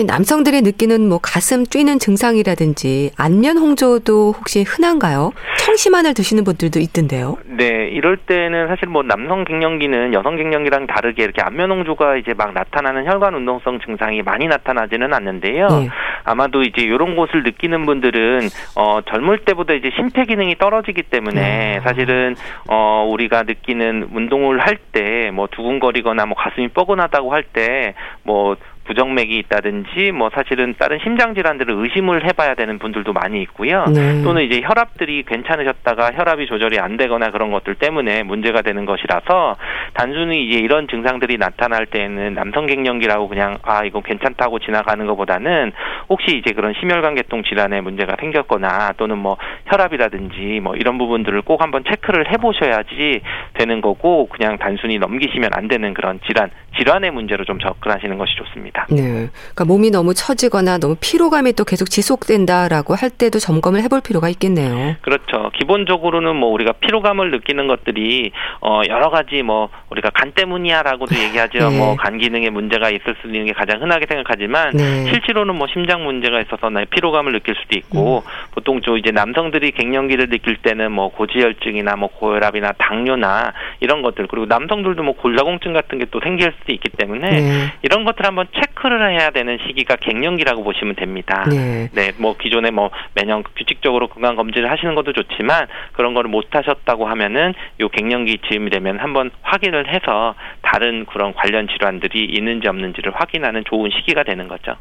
남성들이 0.02 0.62
느끼는 0.64 1.08
뭐 1.08 1.20
가슴 1.22 1.64
뛰는 1.66 2.00
증상이라든지 2.00 3.12
안면 3.16 3.58
홍조도 3.58 4.32
혹시 4.32 4.64
흔한가요? 4.64 5.32
청심환을 5.60 6.16
드시는 6.16 6.44
분들도 6.44 6.80
있던데요. 6.80 7.38
네, 7.46 7.90
이럴 7.92 8.18
때는 8.18 8.68
사실 8.70 8.88
뭐 8.88 9.04
남성 9.04 9.46
갱년기는 9.46 10.14
여성 10.16 10.36
갱년기랑 10.36 10.88
다르게 10.88 11.24
이렇게 11.24 11.44
안면 11.44 11.70
홍조가 11.72 12.18
이제 12.18 12.34
막 12.34 12.54
나타나는 12.54 13.06
혈관 13.06 13.36
운동성 13.36 13.80
증상이 13.86 14.24
많이 14.24 14.48
나타나지는 14.48 15.14
않는데요. 15.14 15.68
네. 15.68 15.90
아마도 16.24 16.64
이제 16.64 16.82
이런 16.82 17.16
곳을 17.16 17.44
느끼는 17.44 17.86
분들은 17.86 18.40
어 18.76 19.00
젊을 19.08 19.40
때보다 19.46 19.74
이제 19.74 19.92
심폐 19.96 20.26
기능이 20.26 20.56
떨어지기 20.58 21.04
때문에 21.04 21.40
네. 21.42 21.82
사실은 21.84 22.36
어 22.68 23.08
우리가 23.12 23.44
느끼는 23.44 24.10
운동을 24.12 24.60
할 24.60 24.78
때 24.92 25.14
뭐 25.34 25.48
두근거리거나 25.52 26.26
뭐 26.28 26.36
가슴이 26.38 26.68
뻐근하다고 26.70 27.34
할 27.34 27.44
때뭐 27.44 28.56
부정맥이 28.86 29.38
있다든지 29.40 30.12
뭐 30.12 30.30
사실은 30.34 30.76
다른 30.78 31.00
심장 31.04 31.34
질환들을 31.34 31.74
의심을 31.74 32.26
해봐야 32.26 32.56
되는 32.56 32.80
분들도 32.80 33.14
많이 33.14 33.42
있고요. 33.44 33.86
네. 33.86 34.24
또는 34.24 34.44
이제 34.44 34.62
혈압들이 34.64 35.24
괜찮으셨다가 35.24 36.12
혈압이 36.14 36.48
조절이 36.48 36.80
안 36.80 36.98
되거나 36.98 37.32
그런 37.32 37.52
것들 37.52 37.76
때문에 37.76 38.24
문제가 38.24 38.62
되는 38.62 38.86
것이라서 38.86 39.56
단순히 39.94 40.46
이제 40.48 40.60
이런 40.60 40.88
증상들이 40.88 41.38
나타날 41.38 41.86
때는 41.86 42.34
남성 42.34 42.66
갱년기라고 42.66 43.28
그냥 43.28 43.58
아 43.64 43.84
이거 43.86 44.02
괜찮다고 44.02 44.60
지나가는 44.60 45.06
것보다는 45.06 45.72
혹시 46.10 46.38
이제 46.38 46.54
그런 46.54 46.74
심혈관계통 46.80 47.44
질환에 47.44 47.82
문제가 47.82 48.16
생겼거나 48.20 48.94
또는 48.98 49.18
뭐 49.18 49.38
혈압이라든지 49.68 50.60
뭐 50.62 50.76
이런 50.76 50.98
부분들을 50.98 51.42
꼭 51.44 51.62
한번 51.62 51.84
체크를 51.84 52.32
해보셔야지 52.32 53.22
되는 53.54 53.82
거고 53.82 54.28
그냥 54.28 54.58
단순히 54.58 54.98
넘기시면 54.98 55.52
안 55.54 55.68
되는 55.68 55.94
그런 55.94 56.20
질환 56.28 56.50
질환의 56.78 57.12
문제로 57.12 57.46
좀 57.46 57.60
접근하시는 57.60 58.18
것이 58.18 58.36
좋습니다. 58.36 58.73
있습니다. 58.74 58.88
네. 58.90 59.30
그러니까 59.32 59.66
몸이 59.66 59.92
너무 59.92 60.14
처지거나 60.14 60.78
너무 60.78 60.96
피로감이 61.00 61.54
또 61.54 61.64
계속 61.64 61.90
지속된다라고 61.90 62.96
할 62.96 63.10
때도 63.10 63.40
점검을 63.40 63.82
해볼 63.84 64.02
필요가 64.02 64.30
있겠네요. 64.30 64.96
그렇죠. 65.02 65.52
기본적으로는 65.58 66.36
뭐 66.36 66.50
우리가 66.50 66.74
피로감을 66.74 67.32
느끼는 67.32 67.68
것들이 67.68 68.32
어 68.62 68.82
여러 68.90 69.10
가지 69.10 69.42
뭐 69.44 69.70
우리가 69.90 70.10
간 70.10 70.32
때문이야라고도 70.32 71.16
얘기하죠. 71.22 71.70
네. 71.70 71.78
뭐간 71.78 72.18
기능에 72.18 72.50
문제가 72.50 72.90
있을 72.90 73.16
수 73.22 73.28
있는 73.28 73.46
게 73.46 73.54
가장 73.54 73.82
흔하게 73.82 74.06
생각하지만 74.08 74.72
네. 74.72 75.06
실제로는 75.06 75.56
뭐 75.56 75.68
심장 75.72 76.04
문제가 76.04 76.42
있어서 76.42 76.70
나 76.70 76.84
피로감을 76.86 77.32
느낄 77.34 77.56
수도 77.62 77.78
있고 77.78 78.24
음. 78.26 78.52
보통 78.52 78.82
저 78.84 78.98
이제 78.98 79.12
남성들이 79.12 79.72
갱년기를 79.72 80.30
느낄 80.30 80.58
때는 80.58 80.92
뭐 80.92 81.10
고지혈증이나 81.10 81.96
뭐 81.96 82.10
고혈압이나 82.10 82.74
당뇨나 82.78 83.54
이런 83.80 84.02
것들 84.02 84.28
그리고 84.28 84.46
남성들도 84.46 85.04
뭐 85.04 85.16
골다공증 85.16 85.74
같은 85.74 86.00
게 86.00 86.06
또 86.14 86.20
생길 86.22 86.54
수도 86.60 86.72
있기 86.72 86.90
때문에 86.90 87.28
네. 87.28 87.74
이런 87.82 88.06
것들 88.06 88.24
한번 88.26 88.46
체 88.54 88.63
크를 88.74 89.12
해야 89.12 89.30
되는 89.30 89.58
시기가 89.66 89.96
갱년기라고 89.98 90.64
보시면 90.64 90.96
됩니다. 90.96 91.46
네. 91.50 91.90
네, 91.94 92.12
뭐 92.18 92.36
기존에 92.38 92.72
뭐 92.72 92.90
매년 93.16 93.44
규칙적으로 93.56 94.08
건강 94.08 94.36
검진을 94.36 94.70
하시는 94.70 94.96
것도 94.96 95.14
좋지만 95.14 95.68
그런 95.94 96.14
거를 96.14 96.30
못 96.30 96.48
하셨다고 96.52 97.08
하면은 97.08 97.54
요 97.80 97.90
갱년기 97.90 98.40
즈음이 98.50 98.70
되면 98.70 99.00
한번 99.00 99.32
확인을 99.42 99.94
해서 99.94 100.36
다른 100.62 101.06
그런 101.06 101.34
관련 101.34 101.68
질환들이 101.68 102.26
있는지 102.26 102.68
없는지를 102.68 103.14
확인하는 103.16 103.64
좋은 103.66 103.90
시기가 103.92 104.24
되는 104.24 104.48
거죠. 104.48 104.76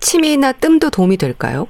침이나 0.00 0.52
뜸도 0.52 0.90
도움이 0.90 1.16
될까요? 1.16 1.68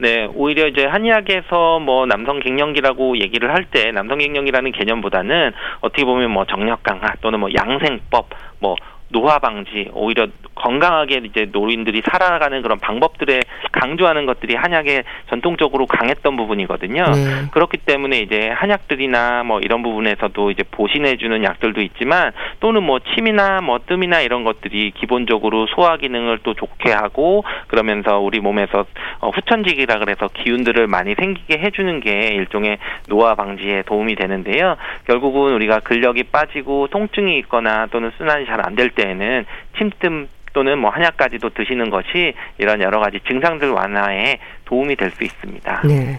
네, 0.00 0.28
오히려 0.32 0.68
이제 0.68 0.86
한의학에서 0.86 1.80
뭐 1.80 2.06
남성 2.06 2.38
갱년기라고 2.38 3.18
얘기를 3.18 3.52
할 3.52 3.64
때 3.70 3.90
남성 3.90 4.18
갱년기라는 4.18 4.70
개념보다는 4.72 5.52
어떻게 5.80 6.04
보면 6.04 6.30
뭐 6.30 6.44
정력 6.46 6.82
강화 6.84 7.14
또는 7.20 7.40
뭐 7.40 7.50
양생법 7.52 8.30
뭐 8.60 8.76
노화 9.10 9.38
방지, 9.38 9.90
오히려 9.92 10.26
건강하게 10.54 11.20
이제 11.24 11.48
노인들이 11.52 12.02
살아가는 12.10 12.62
그런 12.62 12.78
방법들에 12.78 13.40
강조하는 13.72 14.26
것들이 14.26 14.54
한약에 14.54 15.04
전통적으로 15.28 15.86
강했던 15.86 16.36
부분이거든요. 16.36 17.04
네. 17.04 17.48
그렇기 17.52 17.78
때문에 17.78 18.20
이제 18.20 18.48
한약들이나 18.48 19.44
뭐 19.44 19.60
이런 19.60 19.82
부분에서도 19.82 20.50
이제 20.50 20.64
보신해주는 20.70 21.44
약들도 21.44 21.80
있지만 21.82 22.32
또는 22.60 22.82
뭐 22.82 22.98
침이나 22.98 23.60
뭐 23.60 23.78
뜸이나 23.86 24.20
이런 24.20 24.44
것들이 24.44 24.92
기본적으로 24.92 25.66
소화 25.68 25.96
기능을 25.96 26.40
또 26.42 26.54
좋게 26.54 26.90
하고 26.90 27.44
그러면서 27.68 28.18
우리 28.18 28.40
몸에서 28.40 28.84
어, 29.20 29.30
후천직이라 29.30 29.98
그래서 30.00 30.28
기운들을 30.28 30.86
많이 30.86 31.14
생기게 31.14 31.58
해주는 31.58 32.00
게 32.00 32.28
일종의 32.34 32.78
노화 33.08 33.34
방지에 33.34 33.82
도움이 33.82 34.16
되는데요. 34.16 34.76
결국은 35.06 35.54
우리가 35.54 35.80
근력이 35.80 36.24
빠지고 36.24 36.88
통증이 36.88 37.38
있거나 37.38 37.86
또는 37.90 38.10
순환이 38.16 38.46
잘 38.46 38.58
안 38.58 38.78
될 38.78 38.90
때에는 38.98 39.46
침뜸 39.78 40.28
또는 40.52 40.78
뭐 40.78 40.90
한약까지도 40.90 41.50
드시는 41.50 41.90
것이 41.90 42.34
이런 42.58 42.80
여러 42.80 42.98
가지 42.98 43.20
증상들 43.28 43.70
완화에 43.70 44.38
도움이 44.64 44.96
될 44.96 45.12
수 45.12 45.22
있습니다. 45.22 45.82
네. 45.86 46.18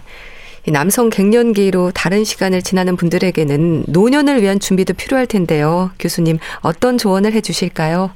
남성 0.68 1.08
갱년기로 1.10 1.90
다른 1.92 2.22
시간을 2.24 2.62
지나는 2.62 2.96
분들에게는 2.96 3.84
노년을 3.88 4.42
위한 4.42 4.60
준비도 4.60 4.94
필요할 4.94 5.26
텐데요. 5.26 5.90
교수님, 5.98 6.38
어떤 6.62 6.96
조언을 6.98 7.32
해 7.32 7.40
주실까요? 7.40 8.10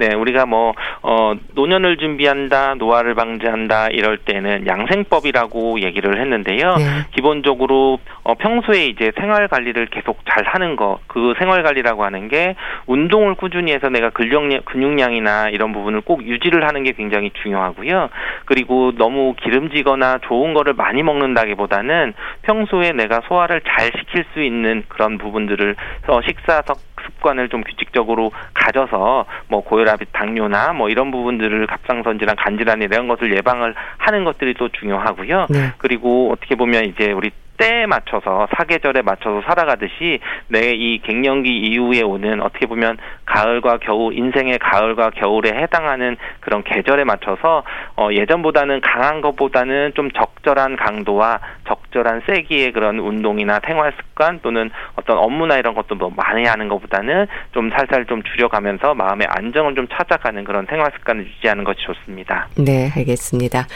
네, 0.00 0.14
우리가 0.14 0.46
뭐, 0.46 0.72
어, 1.02 1.34
노년을 1.54 1.98
준비한다, 1.98 2.76
노화를 2.76 3.14
방지한다, 3.14 3.88
이럴 3.88 4.16
때는 4.16 4.66
양생법이라고 4.66 5.82
얘기를 5.82 6.18
했는데요. 6.18 6.76
네. 6.76 6.84
기본적으로, 7.14 7.98
어, 8.22 8.32
평소에 8.32 8.86
이제 8.86 9.12
생활 9.20 9.46
관리를 9.48 9.88
계속 9.90 10.20
잘 10.24 10.46
하는 10.46 10.76
거, 10.76 11.00
그 11.06 11.34
생활 11.38 11.62
관리라고 11.62 12.02
하는 12.02 12.28
게 12.28 12.56
운동을 12.86 13.34
꾸준히 13.34 13.72
해서 13.72 13.90
내가 13.90 14.08
근력량, 14.08 14.62
근육량이나 14.64 15.50
이런 15.50 15.74
부분을 15.74 16.00
꼭 16.00 16.26
유지를 16.26 16.66
하는 16.66 16.82
게 16.82 16.92
굉장히 16.92 17.30
중요하고요. 17.42 18.08
그리고 18.46 18.92
너무 18.96 19.34
기름지거나 19.34 20.20
좋은 20.22 20.54
거를 20.54 20.72
많이 20.72 21.02
먹는다기보다는 21.02 22.14
평소에 22.40 22.92
내가 22.92 23.20
소화를 23.28 23.60
잘 23.68 23.90
시킬 23.98 24.24
수 24.32 24.42
있는 24.42 24.82
그런 24.88 25.18
부분들을 25.18 25.76
어, 26.08 26.20
식사 26.26 26.62
습관을 27.04 27.48
좀 27.48 27.62
규칙적으로 27.62 28.32
가져서 28.54 29.26
뭐 29.48 29.62
고혈압, 29.62 30.00
당뇨나 30.12 30.72
뭐 30.72 30.88
이런 30.88 31.10
부분들을 31.10 31.66
갑상선 31.66 32.18
질환, 32.18 32.36
간 32.36 32.58
질환 32.58 32.82
이런 32.82 33.08
것을 33.08 33.34
예방을 33.36 33.74
하는 33.98 34.24
것들이 34.24 34.54
또 34.54 34.68
중요하고요. 34.68 35.46
네. 35.50 35.72
그리고 35.78 36.32
어떻게 36.32 36.54
보면 36.54 36.84
이제 36.86 37.12
우리 37.12 37.30
때에 37.60 37.86
맞춰서 37.86 38.48
사계절에 38.56 39.02
맞춰서 39.02 39.42
살아가듯이 39.46 40.18
내 40.48 40.80
이 40.80 40.98
갱년기 41.02 41.48
이후에 41.50 42.02
오는 42.02 42.40
어떻게 42.40 42.66
보면 42.66 42.96
가을과 43.26 43.78
겨울 43.78 44.16
인생의 44.16 44.58
가을과 44.58 45.10
겨울에 45.10 45.50
해당하는 45.50 46.16
그런 46.40 46.62
계절에 46.64 47.04
맞춰서 47.04 47.62
어 47.96 48.08
예전보다는 48.10 48.80
강한 48.80 49.20
것보다는 49.20 49.92
좀 49.94 50.10
적절한 50.10 50.76
강도와 50.76 51.38
적절한 51.68 52.22
세기의 52.26 52.72
그런 52.72 52.98
운동이나 52.98 53.60
생활 53.66 53.92
습관 54.00 54.40
또는 54.40 54.70
어떤 54.96 55.18
업무나 55.18 55.58
이런 55.58 55.74
것도 55.74 55.96
뭐 55.96 56.10
많이 56.16 56.44
하는 56.44 56.68
것보다는 56.68 57.26
좀 57.52 57.70
살살 57.70 58.06
좀 58.06 58.22
줄여가면서 58.22 58.94
마음의 58.94 59.26
안정을 59.28 59.74
좀 59.74 59.86
찾아가는 59.88 60.42
그런 60.44 60.66
생활 60.66 60.90
습관을 60.96 61.26
유지하는 61.26 61.64
것이 61.64 61.78
좋습니다. 61.82 62.48
네, 62.56 62.90
알겠습니다. 62.96 63.66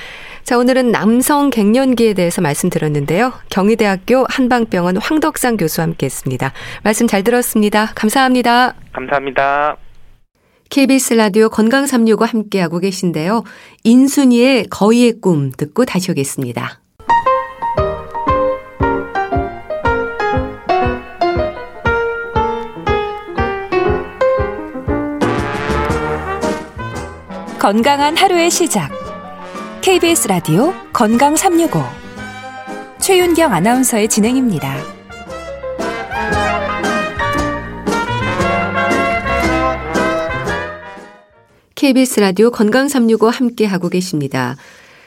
자, 0.42 0.59
오늘은 0.59 0.92
남성 0.92 1.49
갱년기에 1.49 2.12
대해서 2.14 2.42
말씀드렸는데요. 2.42 3.33
경희 3.51 3.73
대학교 3.76 4.26
한방병원 4.28 4.96
황덕상 4.96 5.56
교수와 5.56 5.87
함께 5.87 6.06
했습니다. 6.06 6.52
말씀 6.82 7.06
잘 7.06 7.22
들었습니다. 7.24 7.92
감사합니다. 7.94 8.74
감사합니다. 8.92 9.76
KBS 10.70 11.14
라디오 11.14 11.48
건강 11.48 11.87
365 11.87 12.24
함께하고 12.24 12.78
계신데요. 12.80 13.44
인순이의 13.84 14.66
거위의 14.70 15.20
꿈 15.20 15.52
듣고 15.52 15.84
다시 15.84 16.10
오겠습니다. 16.10 16.80
건강한 27.58 28.16
하루의 28.16 28.50
시작. 28.50 28.90
KBS 29.80 30.28
라디오 30.28 30.74
건강 30.92 31.37
365 31.37 32.04
최윤경 33.05 33.53
아나운서의 33.53 34.09
진행입니다. 34.09 34.79
KBS 41.75 42.21
라디오 42.21 42.51
건강 42.51 42.88
365 42.88 43.29
함께 43.29 43.67
하고 43.67 43.90
계십니다. 43.90 44.57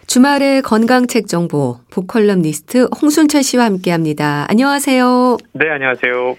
주말의 0.05 0.61
건강책 0.61 1.25
정보 1.27 1.79
보컬럼니스트 1.89 2.87
홍순철 3.01 3.41
씨와 3.41 3.65
함께 3.65 3.89
합니다. 3.89 4.45
안녕하세요. 4.47 5.37
네, 5.53 5.67
안녕하세요. 5.67 6.37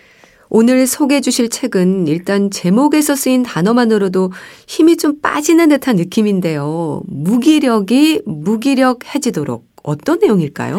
오늘 0.51 0.87
소개해 0.87 1.21
주실 1.21 1.51
책은 1.51 2.07
일단 2.07 2.53
제목에서 2.53 3.17
쓰인 3.17 3.43
단어만으로도 3.43 4.31
힘이 4.69 4.97
좀 4.97 5.21
빠지는 5.21 5.71
듯한 5.71 5.97
느낌인데요. 5.97 7.03
무기력이 7.09 8.23
무기력 8.27 9.13
해지도록 9.13 9.68
어떤 9.85 10.19
내용일까요? 10.19 10.77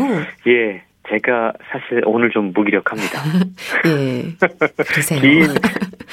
예. 0.48 0.84
제가 1.10 1.54
사실 1.72 2.04
오늘 2.06 2.30
좀 2.30 2.52
무기력합니다. 2.54 3.20
예. 3.88 4.24
그러세요. 4.86 5.20
긴, 5.22 5.48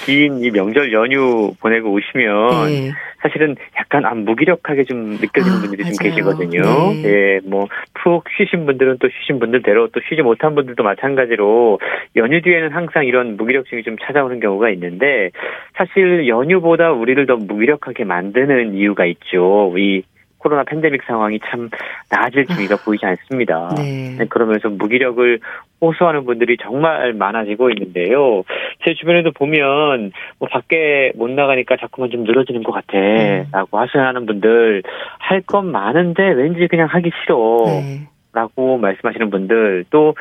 긴 0.07 0.42
이 0.42 0.51
명절 0.51 0.90
연휴 0.94 1.53
보내고 1.61 1.92
오시면 1.92 2.70
예. 2.70 2.92
사실은 3.20 3.57
약간 3.77 4.07
아, 4.07 4.14
무기력하게 4.14 4.85
좀 4.85 5.11
느껴지는 5.20 5.57
아, 5.59 5.61
분들이 5.61 5.83
맞아요. 5.83 5.94
좀 5.94 6.09
계시거든요. 6.09 6.62
네. 6.62 7.05
예, 7.05 7.40
뭐 7.44 7.66
푹 8.03 8.25
쉬신 8.38 8.64
분들은 8.66 8.99
또 9.01 9.09
쉬신 9.09 9.38
분들대로 9.40 9.88
또 9.88 10.01
쉬지 10.09 10.22
못한 10.22 10.55
분들도 10.55 10.83
마찬가지로 10.83 11.79
연휴 12.14 12.40
뒤에는 12.40 12.70
항상 12.72 13.05
이런 13.05 13.37
무기력증이 13.37 13.83
좀 13.83 13.96
찾아오는 14.01 14.38
경우가 14.40 14.70
있는데 14.70 15.31
사실 15.77 16.27
연휴보다 16.29 16.92
우리를 16.92 17.27
더 17.27 17.37
무기력하게 17.37 18.05
만드는 18.05 18.75
이유가 18.75 19.05
있죠. 19.07 19.75
이 19.77 20.03
코로나 20.47 20.63
팬데믹 20.63 21.03
상황이 21.03 21.41
참 21.51 21.69
나아질 22.09 22.45
기미가 22.45 22.77
보이지 22.85 23.05
않습니다. 23.05 23.69
네. 23.77 24.15
네. 24.17 24.25
그러면서 24.27 24.69
무기력을 24.69 25.41
호소하는 25.81 26.25
분들이 26.25 26.57
정말 26.63 27.13
많아지고 27.15 27.71
있는데요. 27.71 28.45
제 28.85 28.95
주변에도 28.95 29.33
보면 29.33 30.13
뭐 30.39 30.49
밖에 30.49 31.11
못 31.17 31.29
나가니까 31.31 31.77
자꾸만 31.79 32.11
좀 32.11 32.23
늘어지는 32.23 32.63
것 32.63 32.71
같아 32.71 32.97
네. 32.97 33.47
라고 33.51 33.79
하소연하는 33.81 34.25
분들 34.27 34.83
할 35.19 35.43
건 35.47 35.71
많은데 35.71 36.23
왠지 36.31 36.67
그냥 36.69 36.87
하기 36.91 37.11
싫어 37.23 37.63
네. 37.67 38.09
라고 38.33 38.79
말씀하시는 38.79 39.31
분들 39.31 39.85
또 39.91 40.15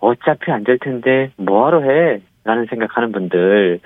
어차피 0.00 0.50
안 0.50 0.64
될 0.64 0.78
텐데 0.78 1.30
뭐하러 1.36 1.80
해 1.82 2.20
라는 2.44 2.66
생각하는 2.66 3.12
분들 3.12 3.80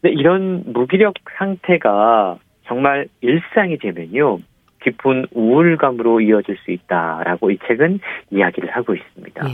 근데 0.00 0.14
이런 0.14 0.62
무기력 0.66 1.14
상태가 1.38 2.38
정말 2.66 3.06
일상이 3.20 3.76
되면요 3.78 4.38
깊은 4.80 5.26
우울감으로 5.32 6.20
이어질 6.20 6.56
수 6.58 6.70
있다라고 6.70 7.50
이 7.50 7.58
책은 7.66 8.00
이야기를 8.30 8.70
하고 8.70 8.94
있습니다. 8.94 9.44
네. 9.44 9.50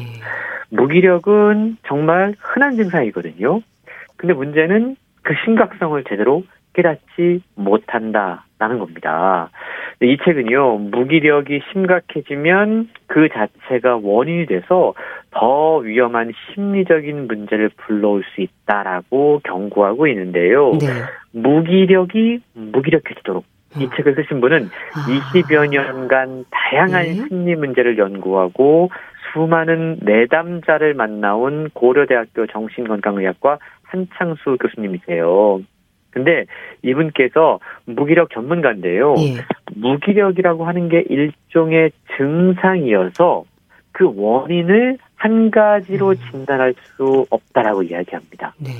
무기력은 0.70 1.78
정말 1.86 2.34
흔한 2.40 2.76
증상이거든요. 2.76 3.60
근데 4.16 4.34
문제는 4.34 4.96
그 5.22 5.34
심각성을 5.44 6.02
제대로 6.04 6.44
깨닫지 6.76 7.42
못한다라는 7.54 8.78
겁니다. 8.78 9.50
이 10.02 10.18
책은요, 10.24 10.78
무기력이 10.78 11.62
심각해지면 11.72 12.90
그 13.06 13.28
자체가 13.30 13.96
원인이 14.02 14.46
돼서 14.46 14.92
더 15.30 15.78
위험한 15.78 16.32
심리적인 16.54 17.26
문제를 17.26 17.70
불러올 17.76 18.22
수 18.34 18.42
있다라고 18.42 19.40
경고하고 19.44 20.06
있는데요. 20.08 20.72
네. 20.72 20.86
무기력이 21.32 22.40
무기력해지도록 22.52 23.44
이 23.78 23.88
책을 23.96 24.14
쓰신 24.14 24.40
분은 24.40 24.64
아. 24.64 25.32
20여 25.32 25.68
년간 25.68 26.44
다양한 26.50 27.02
네. 27.02 27.14
심리 27.14 27.54
문제를 27.54 27.98
연구하고 27.98 28.90
수많은 29.32 29.98
내담자를 30.02 30.94
만나온 30.94 31.70
고려대학교 31.74 32.46
정신건강의학과 32.46 33.58
한창수 33.82 34.56
교수님이세요. 34.60 35.60
근데 36.10 36.46
이분께서 36.82 37.60
무기력 37.84 38.30
전문가인데요. 38.30 39.14
예. 39.18 39.34
무기력이라고 39.74 40.64
하는 40.64 40.88
게 40.88 41.04
일종의 41.08 41.90
증상이어서 42.16 43.44
그 43.92 44.10
원인을 44.16 44.96
한 45.16 45.50
가지로 45.50 46.10
음. 46.10 46.14
진단할 46.30 46.74
수 46.96 47.26
없다라고 47.28 47.82
이야기합니다. 47.82 48.54
네. 48.58 48.70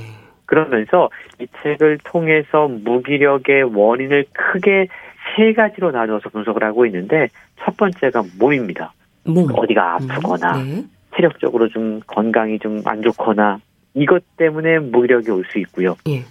그러면서 0.46 1.11
이 1.40 1.46
책을 1.62 1.98
통해서 2.04 2.68
무기력의 2.68 3.64
원인을 3.74 4.26
크게 4.32 4.88
세 5.37 5.52
가지로 5.52 5.90
나누어서 5.90 6.28
분석을 6.30 6.62
하고 6.64 6.87
있는데 6.87 7.28
첫 7.61 7.76
번째가 7.76 8.22
몸입니다. 8.38 8.92
몸. 9.24 9.46
어디가 9.52 9.98
음, 10.00 10.11
아프거나 10.11 10.56
음, 10.59 10.64
네. 10.64 10.85
체력적으로 11.16 11.68
좀 11.68 12.00
건강이 12.06 12.59
좀 12.61 12.82
안 12.85 13.02
좋거나 13.02 13.59
이것 13.94 14.22
때문에 14.37 14.78
무기력이 14.78 15.30
올 15.30 15.44
수 15.50 15.59
있고요. 15.59 15.96
예. 16.09 16.22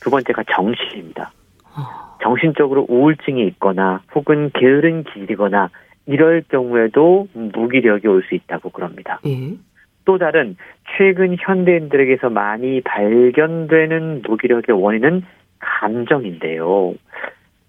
두 0.00 0.10
번째가 0.10 0.42
정신입니다. 0.50 1.30
어. 1.76 2.16
정신적으로 2.22 2.86
우울증이 2.88 3.46
있거나 3.48 4.02
혹은 4.14 4.50
게으른 4.54 5.04
기질이거나 5.04 5.68
이럴 6.06 6.42
경우에도 6.48 7.28
무기력이 7.34 8.08
올 8.08 8.22
수 8.28 8.34
있다고 8.34 8.70
그럽니다. 8.70 9.20
예. 9.26 9.52
또 10.10 10.18
다른 10.18 10.56
최근 10.96 11.36
현대인들에게서 11.38 12.30
많이 12.30 12.80
발견되는 12.80 14.22
무기력의 14.26 14.74
원인은 14.76 15.22
감정인데요. 15.60 16.94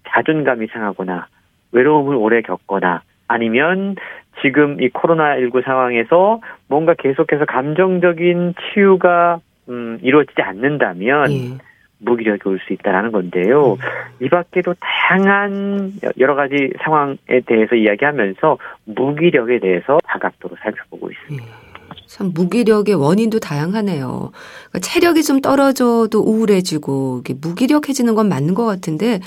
자존감이 0.08 0.66
상하거나 0.66 1.28
외로움을 1.70 2.16
오래 2.16 2.42
겪거나 2.42 3.02
아니면 3.28 3.94
지금 4.40 4.82
이 4.82 4.88
코로나19 4.88 5.62
상황에서 5.62 6.40
뭔가 6.66 6.94
계속해서 6.94 7.44
감정적인 7.44 8.54
치유가 8.74 9.38
음, 9.68 10.00
이루어지지 10.02 10.42
않는다면 10.42 11.30
예. 11.30 11.58
무기력이 12.00 12.48
올 12.48 12.58
수 12.58 12.72
있다라는 12.72 13.12
건데요. 13.12 13.74
음. 13.74 13.76
이 14.18 14.28
밖에도 14.28 14.74
다양한 14.80 15.92
여러 16.18 16.34
가지 16.34 16.72
상황에 16.82 17.40
대해서 17.46 17.76
이야기하면서 17.76 18.58
무기력에 18.86 19.60
대해서 19.60 19.98
다각도로 20.08 20.56
살펴보고 20.60 21.08
있습니다. 21.12 21.46
예. 21.46 21.71
참 22.12 22.30
무기력의 22.34 22.94
원인도 22.94 23.40
다양하네요. 23.40 24.32
그러니까 24.68 24.78
체력이 24.82 25.22
좀 25.22 25.40
떨어져도 25.40 26.20
우울해지고 26.20 27.22
무기력해지는 27.40 28.14
건 28.14 28.28
맞는 28.28 28.52
것 28.52 28.66
같은데 28.66 29.20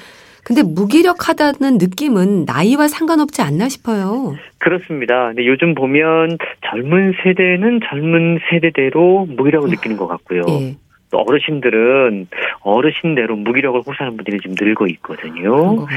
근데 0.44 0.62
무기력하다는 0.62 1.80
느낌은 1.80 2.46
나이와 2.46 2.88
상관없지 2.88 3.42
않나 3.42 3.70
싶어요. 3.70 4.36
그렇습니다. 4.60 5.30
근데 5.30 5.48
요즘 5.48 5.74
보면 5.74 6.38
젊은 6.70 7.14
세대는 7.24 7.80
젊은 7.90 8.40
세대대로 8.52 9.26
무기력을 9.32 9.68
느끼는 9.72 9.98
것 9.98 10.06
같고요. 10.06 10.44
예. 10.48 10.76
또 11.10 11.18
어르신들은 11.28 12.28
어르신대로 12.62 13.36
무기력을 13.36 13.82
호소하는 13.82 14.16
분들이 14.16 14.38
지금 14.40 14.56
늘고 14.60 14.86
있거든요. 14.88 15.88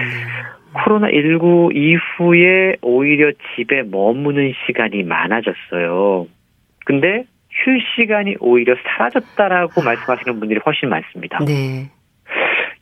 코로나19 0.72 1.76
이후에 1.76 2.76
오히려 2.80 3.32
집에 3.54 3.82
머무는 3.82 4.54
시간이 4.66 5.02
많아졌어요. 5.02 6.26
근데 6.88 7.24
쉴 7.50 7.78
시간이 7.94 8.36
오히려 8.40 8.74
사라졌다라고 8.82 9.82
아. 9.82 9.84
말씀하시는 9.84 10.40
분들이 10.40 10.58
훨씬 10.64 10.88
많습니다. 10.88 11.38
네. 11.44 11.90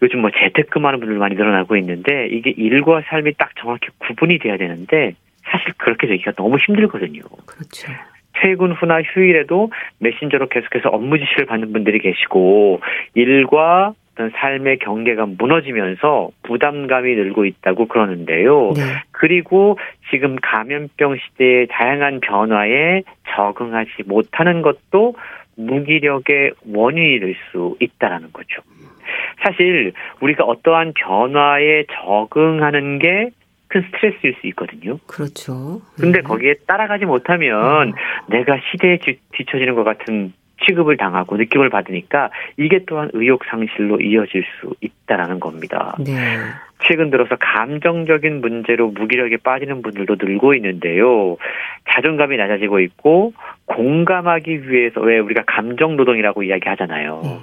요즘 0.00 0.20
뭐 0.20 0.30
재택근무하는 0.30 1.00
분들 1.00 1.18
많이 1.18 1.34
늘어나고 1.34 1.76
있는데 1.78 2.28
이게 2.30 2.50
일과 2.50 3.02
삶이 3.08 3.34
딱 3.36 3.50
정확히 3.58 3.88
구분이 3.98 4.38
돼야 4.38 4.56
되는데 4.58 5.14
사실 5.42 5.72
그렇게 5.76 6.06
되기가 6.06 6.32
너무 6.36 6.56
힘들거든요. 6.58 7.20
그렇죠. 7.46 7.92
퇴근 8.40 8.72
후나 8.72 9.02
휴일에도 9.02 9.72
메신저로 9.98 10.50
계속해서 10.50 10.90
업무 10.90 11.18
지시를 11.18 11.46
받는 11.46 11.72
분들이 11.72 11.98
계시고 11.98 12.80
일과 13.14 13.92
어떤 14.16 14.30
삶의 14.30 14.78
경계가 14.78 15.26
무너지면서 15.26 16.30
부담감이 16.42 17.14
늘고 17.14 17.44
있다고 17.44 17.86
그러는데요. 17.86 18.72
네. 18.74 18.80
그리고 19.12 19.78
지금 20.10 20.36
감염병 20.36 21.16
시대의 21.16 21.68
다양한 21.70 22.20
변화에 22.20 23.02
적응하지 23.28 24.04
못하는 24.06 24.62
것도 24.62 25.14
무기력의 25.56 26.52
원인이 26.66 27.20
될 27.20 27.36
수 27.52 27.76
있다라는 27.80 28.32
거죠. 28.32 28.62
사실 29.42 29.92
우리가 30.20 30.44
어떠한 30.44 30.94
변화에 30.94 31.84
적응하는 31.90 32.98
게 32.98 33.30
큰 33.68 33.82
스트레스일 33.82 34.36
수 34.40 34.46
있거든요. 34.48 34.98
그렇죠. 35.08 35.80
근데 35.96 36.18
네. 36.18 36.22
거기에 36.22 36.54
따라가지 36.66 37.04
못하면 37.04 37.88
음. 37.88 37.92
내가 38.28 38.58
시대에 38.70 38.98
뒤처지는 39.32 39.74
것 39.74 39.82
같은 39.82 40.32
취급을 40.64 40.96
당하고 40.96 41.36
느낌을 41.36 41.68
받으니까 41.70 42.30
이게 42.56 42.80
또한 42.86 43.10
의욕 43.12 43.44
상실로 43.44 44.00
이어질 44.00 44.44
수 44.60 44.74
있다라는 44.80 45.40
겁니다. 45.40 45.96
네. 45.98 46.12
최근 46.86 47.10
들어서 47.10 47.36
감정적인 47.36 48.40
문제로 48.40 48.88
무기력에 48.88 49.38
빠지는 49.38 49.82
분들도 49.82 50.16
늘고 50.20 50.54
있는데요. 50.54 51.36
자존감이 51.90 52.36
낮아지고 52.36 52.80
있고 52.80 53.32
공감하기 53.66 54.70
위해서 54.70 55.00
왜 55.00 55.18
우리가 55.18 55.44
감정 55.46 55.96
노동이라고 55.96 56.42
이야기하잖아요. 56.42 57.20
네. 57.24 57.38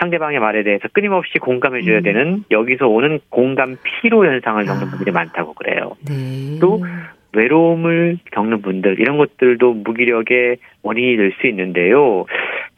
상대방의 0.00 0.38
말에 0.38 0.62
대해서 0.62 0.86
끊임없이 0.92 1.38
공감해줘야 1.38 1.98
음. 1.98 2.02
되는 2.02 2.44
여기서 2.50 2.86
오는 2.86 3.18
공감 3.30 3.76
피로 3.82 4.24
현상을 4.26 4.64
겪는 4.64 4.86
아. 4.86 4.90
분들이 4.90 5.10
많다고 5.10 5.54
그래요. 5.54 5.96
네. 6.08 6.58
또 6.60 6.84
외로움을 7.32 8.18
겪는 8.32 8.62
분들 8.62 9.00
이런 9.00 9.18
것들도 9.18 9.74
무기력의 9.74 10.56
원인이 10.82 11.16
될 11.16 11.32
수 11.40 11.46
있는데요. 11.46 12.24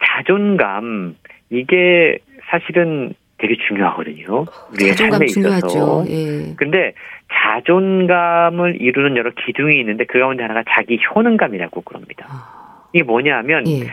자존감 0.05 1.15
이게 1.49 2.17
사실은 2.49 3.13
되게 3.37 3.55
중요하거든요. 3.67 4.45
우리의 4.73 4.93
삶에 4.93 5.25
있어서. 5.25 5.67
중요하죠. 5.67 6.05
예. 6.09 6.53
근데 6.57 6.93
자존감을 7.33 8.81
이루는 8.81 9.17
여러 9.17 9.31
기둥이 9.31 9.79
있는데 9.79 10.05
그 10.05 10.19
가운데 10.19 10.43
하나가 10.43 10.63
자기 10.69 10.99
효능감이라고 11.03 11.81
그럽니다. 11.81 12.27
아. 12.29 12.83
이게 12.93 13.03
뭐냐하면 13.03 13.67
예. 13.67 13.87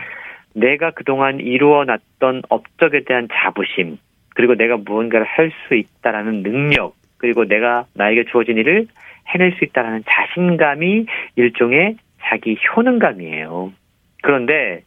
내가 0.53 0.91
그동안 0.91 1.39
이루어놨던 1.39 2.43
업적에 2.49 3.03
대한 3.05 3.27
자부심, 3.31 3.97
그리고 4.35 4.55
내가 4.55 4.77
무언가를 4.77 5.25
할 5.25 5.51
수 5.67 5.75
있다라는 5.75 6.43
능력, 6.43 6.95
그리고 7.17 7.45
내가 7.45 7.85
나에게 7.93 8.25
주어진 8.25 8.57
일을 8.57 8.87
해낼 9.29 9.53
수 9.53 9.63
있다라는 9.65 10.03
자신감이 10.07 11.05
일종의 11.35 11.97
자기 12.21 12.57
효능감이에요. 12.75 13.71
그런데 14.21 14.83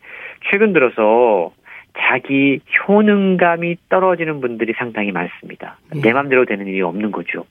최근 0.50 0.72
들어서 0.72 1.52
자기 1.98 2.60
효능감이 2.88 3.76
떨어지는 3.88 4.40
분들이 4.40 4.72
상당히 4.76 5.12
많습니다. 5.12 5.78
예. 5.96 6.00
내 6.00 6.12
맘대로 6.12 6.44
되는 6.44 6.66
일이 6.66 6.80
없는 6.82 7.10
거죠. 7.12 7.44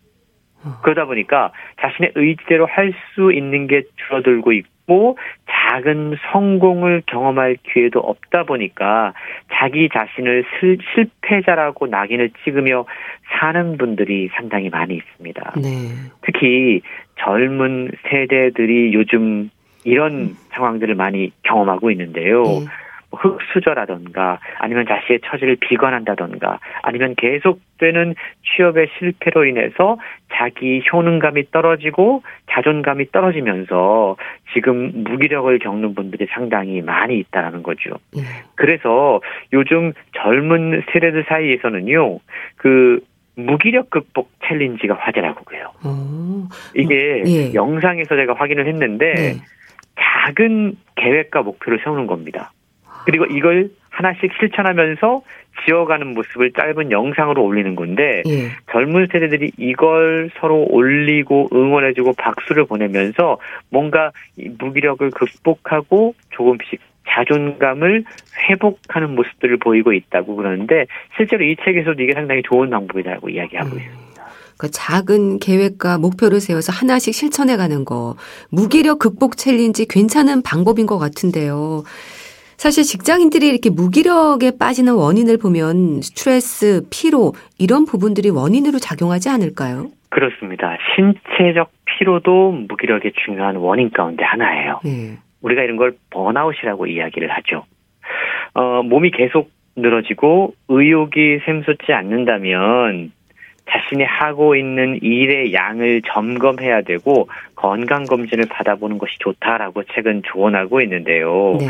어. 0.64 0.80
그러다 0.84 1.06
보니까 1.06 1.52
자신의 1.82 2.14
의지대로 2.16 2.66
할 2.66 2.94
수 3.14 3.32
있는 3.34 3.68
게 3.68 3.84
줄어들고 4.08 4.52
있고 4.54 4.70
작은 5.50 6.18
성공을 6.32 7.04
경험할 7.06 7.58
기회도 7.64 8.00
없다 8.00 8.44
보니까 8.44 9.14
자기 9.54 9.90
자신을 9.90 10.44
실, 10.60 10.78
실패자라고 10.94 11.88
낙인을 11.88 12.32
찍으며 12.44 12.86
사는 13.40 13.78
분들이 13.78 14.30
상당히 14.34 14.70
많이 14.70 14.96
있습니다. 14.96 15.54
네. 15.62 15.70
특히 16.22 16.82
젊은 17.18 17.92
세대들이 18.10 18.94
요즘 18.94 19.50
이런 19.84 20.14
음. 20.14 20.36
상황들을 20.52 20.96
많이 20.96 21.32
경험하고 21.44 21.92
있는데요. 21.92 22.44
네. 22.44 22.66
흑수저라던가 23.12 24.40
아니면 24.60 24.86
자신의 24.88 25.20
처지를 25.26 25.58
비관한다던가 25.58 26.60
아니면 26.82 27.16
계속되는 27.16 28.16
취업의 28.44 28.88
실패로 28.98 29.46
인해서 29.46 29.98
자기 30.34 30.82
효능감이 30.92 31.52
떨어지고 31.52 32.24
자존감이 32.50 33.12
떨어지면서 33.12 34.16
지금 34.54 35.04
무기력을 35.04 35.58
겪는 35.60 35.94
분들이 35.94 36.28
상당히 36.32 36.82
많이 36.82 37.18
있다라는 37.20 37.64
거죠. 37.64 37.92
예. 38.18 38.22
그래서 38.56 39.22
요즘 39.54 39.94
젊은 40.16 40.84
세대들 40.92 41.26
사이에서는요, 41.28 42.20
그 42.56 43.02
무기력 43.36 43.90
극복 43.90 44.30
챌린지가 44.46 44.96
화제라고 44.96 45.44
그래요. 45.46 45.72
오. 45.86 46.48
이게 46.76 47.24
예. 47.26 47.54
영상에서 47.54 48.16
제가 48.16 48.34
확인을 48.34 48.68
했는데 48.68 49.14
네. 49.14 49.34
작은 50.00 50.76
계획과 50.96 51.42
목표를 51.44 51.80
세우는 51.84 52.08
겁니다. 52.08 52.52
그리고 53.06 53.26
이걸 53.26 53.70
하나씩 53.90 54.32
실천하면서 54.40 55.22
지어가는 55.66 56.08
모습을 56.14 56.52
짧은 56.54 56.92
영상으로 56.92 57.44
올리는 57.44 57.76
건데 57.76 58.24
예. 58.28 58.50
젊은 58.72 59.08
세대들이 59.12 59.52
이걸 59.58 60.32
서로 60.40 60.66
올리고 60.70 61.50
응원해주고 61.54 62.14
박수를 62.14 62.66
보내면서 62.66 63.38
뭔가 63.70 64.12
무기력을 64.60 65.10
극복하고 65.12 66.16
조금씩 66.32 66.80
자존감을 67.10 68.06
회복하는 68.50 69.16
모습들을 69.16 69.58
보이고 69.58 69.92
있다고 69.92 70.36
그러는데 70.36 70.86
실제로 71.18 71.44
이 71.44 71.56
책에서도 71.64 72.02
이게 72.02 72.14
상당히 72.14 72.42
좋은 72.44 72.70
방법이라고 72.70 73.30
이야기하고 73.30 73.72
음. 73.72 73.78
있습니다. 73.78 74.12
그 74.58 74.70
작은 74.70 75.40
계획과 75.40 75.98
목표를 75.98 76.40
세워서 76.40 76.72
하나씩 76.72 77.16
실천해가는 77.16 77.84
거 77.84 78.16
무기력 78.52 79.00
극복 79.00 79.36
challenge 79.36 79.88
괜찮은 79.88 80.44
방법인 80.44 80.86
것 80.86 81.00
같은데요. 81.00 81.84
사실 82.62 82.84
직장인들이 82.84 83.48
이렇게 83.48 83.72
무기력에 83.72 84.52
빠지는 84.60 84.94
원인을 84.94 85.40
보면 85.40 86.04
스트레스, 86.04 86.84
피로 86.92 87.34
이런 87.58 87.86
부분들이 87.86 88.30
원인으로 88.30 88.78
작용하지 88.78 89.30
않을까요? 89.30 89.88
그렇습니다. 90.10 90.78
신체적 90.94 91.72
피로도 91.86 92.52
무기력의 92.70 93.14
중요한 93.26 93.56
원인 93.56 93.90
가운데 93.90 94.24
하나예요. 94.24 94.80
네. 94.84 95.18
우리가 95.42 95.64
이런 95.64 95.76
걸 95.76 95.96
번아웃이라고 96.12 96.86
이야기를 96.86 97.32
하죠. 97.32 97.66
어, 98.54 98.84
몸이 98.84 99.10
계속 99.10 99.50
늘어지고 99.76 100.54
의욕이 100.68 101.40
샘솟지 101.44 101.94
않는다면 101.94 103.12
자신이 103.72 104.04
하고 104.04 104.56
있는 104.56 105.00
일의 105.02 105.52
양을 105.52 106.04
점검해야 106.14 106.84
되고 106.84 107.28
건강 107.56 108.04
검진을 108.04 108.46
받아보는 108.52 109.00
것이 109.00 109.18
좋다라고 109.18 109.84
책은 109.96 110.22
조언하고 110.32 110.82
있는데요. 110.82 111.58
네. 111.60 111.66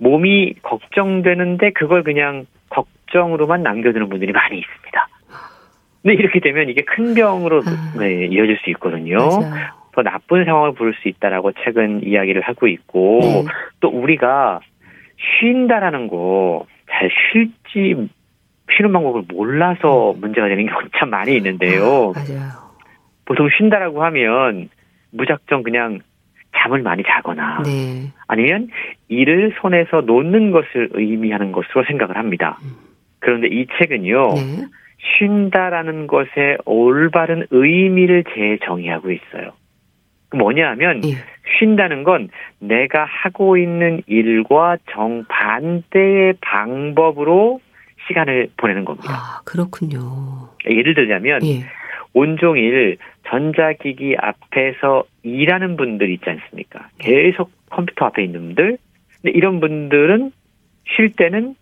몸이 0.00 0.54
걱정되는데 0.62 1.70
그걸 1.72 2.02
그냥 2.02 2.46
걱정으로만 2.70 3.62
남겨두는 3.62 4.08
분들이 4.08 4.32
많이 4.32 4.58
있습니다. 4.58 5.08
근데 6.02 6.14
이렇게 6.14 6.40
되면 6.40 6.68
이게 6.68 6.82
큰 6.82 7.14
병으로 7.14 7.62
아. 7.66 7.98
네, 7.98 8.26
이어질 8.26 8.58
수 8.64 8.70
있거든요. 8.70 9.18
맞아요. 9.18 9.80
더 9.92 10.02
나쁜 10.02 10.44
상황을 10.44 10.72
부를 10.72 10.94
수 11.02 11.08
있다라고 11.08 11.52
최근 11.64 12.02
이야기를 12.04 12.42
하고 12.42 12.68
있고 12.68 13.20
네. 13.22 13.44
또 13.80 13.88
우리가 13.88 14.60
쉰다라는 15.40 16.08
거 16.08 16.64
잘 16.90 17.08
쉴지 17.32 18.08
쉬는 18.76 18.92
방법을 18.92 19.22
몰라서 19.28 20.14
문제가 20.18 20.48
되는 20.48 20.66
경우 20.66 20.82
참 20.98 21.10
많이 21.10 21.36
있는데요. 21.36 22.12
아, 22.14 22.20
맞아요. 22.20 22.50
보통 23.24 23.48
쉰다라고 23.56 24.02
하면 24.04 24.68
무작정 25.12 25.62
그냥 25.62 26.00
잠을 26.60 26.82
많이 26.82 27.02
자거나 27.02 27.62
네. 27.64 28.12
아니면 28.26 28.68
일을 29.08 29.54
손에서 29.60 30.02
놓는 30.02 30.50
것을 30.50 30.90
의미하는 30.92 31.52
것으로 31.52 31.84
생각을 31.86 32.16
합니다. 32.16 32.58
음. 32.62 32.76
그런데 33.20 33.48
이 33.48 33.66
책은요. 33.78 34.34
네. 34.34 34.66
쉰다라는 35.18 36.06
것의 36.06 36.58
올바른 36.66 37.46
의미를 37.50 38.24
재정의하고 38.24 39.10
있어요. 39.10 39.52
뭐냐 40.36 40.70
하면 40.70 41.02
예. 41.04 41.14
쉰다는 41.58 42.04
건 42.04 42.28
내가 42.58 43.04
하고 43.04 43.56
있는 43.56 44.02
일과 44.06 44.76
정반대의 44.90 46.34
방법으로 46.40 47.60
시간을 48.06 48.50
보내는 48.56 48.84
겁니다. 48.84 49.08
아, 49.10 49.40
그렇군요. 49.44 50.00
예를 50.68 50.94
들자면 50.94 51.40
예. 51.44 51.64
온종일 52.12 52.98
전자기기 53.28 54.16
앞에서 54.18 55.04
일하는 55.22 55.76
분들 55.76 56.10
있지 56.10 56.28
않습니까? 56.28 56.88
계속 56.98 57.50
컴퓨터 57.70 58.06
앞에 58.06 58.24
있는 58.24 58.40
분들. 58.40 58.78
근데 59.22 59.36
이런 59.36 59.60
분들은 59.60 60.32
쉴 60.84 61.12
때는 61.12 61.54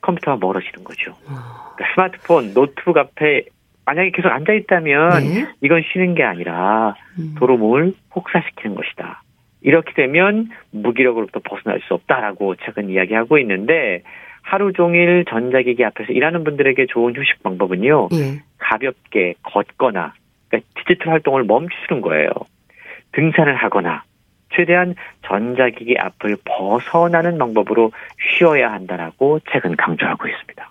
컴퓨터가 0.00 0.38
멀어지는 0.38 0.84
거죠. 0.84 1.16
아. 1.26 1.72
그러니까 1.74 1.94
스마트폰, 1.94 2.54
노트북 2.54 2.96
앞에 2.96 3.46
만약에 3.84 4.10
계속 4.10 4.28
앉아 4.28 4.52
있다면 4.52 5.22
네. 5.22 5.46
이건 5.60 5.82
쉬는 5.92 6.14
게 6.14 6.24
아니라 6.24 6.94
음. 7.18 7.34
도로 7.38 7.56
몸을 7.56 7.92
혹사시키는 8.14 8.74
것이다. 8.74 9.22
이렇게 9.62 9.92
되면 9.94 10.48
무기력으로부터 10.70 11.40
벗어날 11.40 11.80
수 11.80 11.94
없다라고 11.94 12.56
최근 12.56 12.90
이야기하고 12.90 13.38
있는데 13.38 14.02
하루 14.46 14.72
종일 14.72 15.24
전자기기 15.28 15.84
앞에서 15.84 16.12
일하는 16.12 16.44
분들에게 16.44 16.86
좋은 16.86 17.16
휴식 17.16 17.42
방법은요. 17.42 18.10
예. 18.12 18.42
가볍게 18.58 19.34
걷거나 19.42 20.14
그러니까 20.48 20.70
디지털 20.76 21.14
활동을 21.14 21.42
멈추는 21.42 22.00
거예요. 22.00 22.30
등산을 23.12 23.56
하거나 23.56 24.04
최대한 24.54 24.94
전자기기 25.26 25.96
앞을 25.98 26.36
벗어나는 26.44 27.38
방법으로 27.38 27.90
쉬어야 28.38 28.72
한다라고 28.72 29.40
최근 29.50 29.74
강조하고 29.74 30.28
있습니다. 30.28 30.70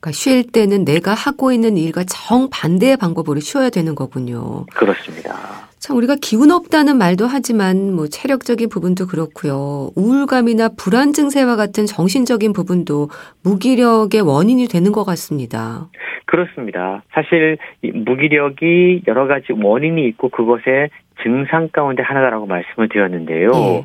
그러니까 0.00 0.12
쉴 0.12 0.50
때는 0.50 0.86
내가 0.86 1.12
하고 1.12 1.52
있는 1.52 1.76
일과 1.76 2.02
정반대의 2.04 2.96
방법으로 2.96 3.40
쉬어야 3.40 3.68
되는 3.68 3.94
거군요. 3.94 4.64
그렇습니다. 4.74 5.63
참 5.84 5.98
우리가 5.98 6.16
기운 6.18 6.50
없다는 6.50 6.96
말도 6.96 7.26
하지만 7.26 7.92
뭐 7.92 8.06
체력적인 8.06 8.70
부분도 8.70 9.06
그렇고요. 9.06 9.90
우울감이나 9.96 10.70
불안 10.78 11.12
증세와 11.12 11.56
같은 11.56 11.84
정신적인 11.84 12.54
부분도 12.54 13.08
무기력의 13.44 14.22
원인이 14.22 14.64
되는 14.64 14.92
것 14.92 15.04
같습니다. 15.04 15.90
그렇습니다. 16.24 17.02
사실 17.12 17.58
무기력이 17.82 19.02
여러 19.06 19.26
가지 19.26 19.52
원인이 19.52 20.08
있고 20.08 20.30
그것의 20.30 20.88
증상 21.22 21.68
가운데 21.70 22.02
하나라고 22.02 22.46
말씀을 22.46 22.88
드렸는데요. 22.88 23.50
네. 23.50 23.84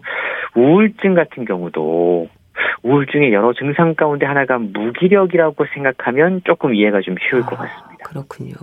우울증 0.55 1.15
같은 1.15 1.43
경우도 1.43 2.29
우울증의 2.83 3.33
여러 3.33 3.51
증상 3.51 3.95
가운데 3.95 4.25
하나가 4.25 4.57
무기력이라고 4.57 5.65
생각하면 5.73 6.43
조금 6.45 6.73
이해가 6.75 7.01
좀 7.01 7.15
쉬울 7.29 7.43
아, 7.43 7.45
것 7.45 7.57
같습니다. 7.57 8.05
그렇군요. 8.05 8.53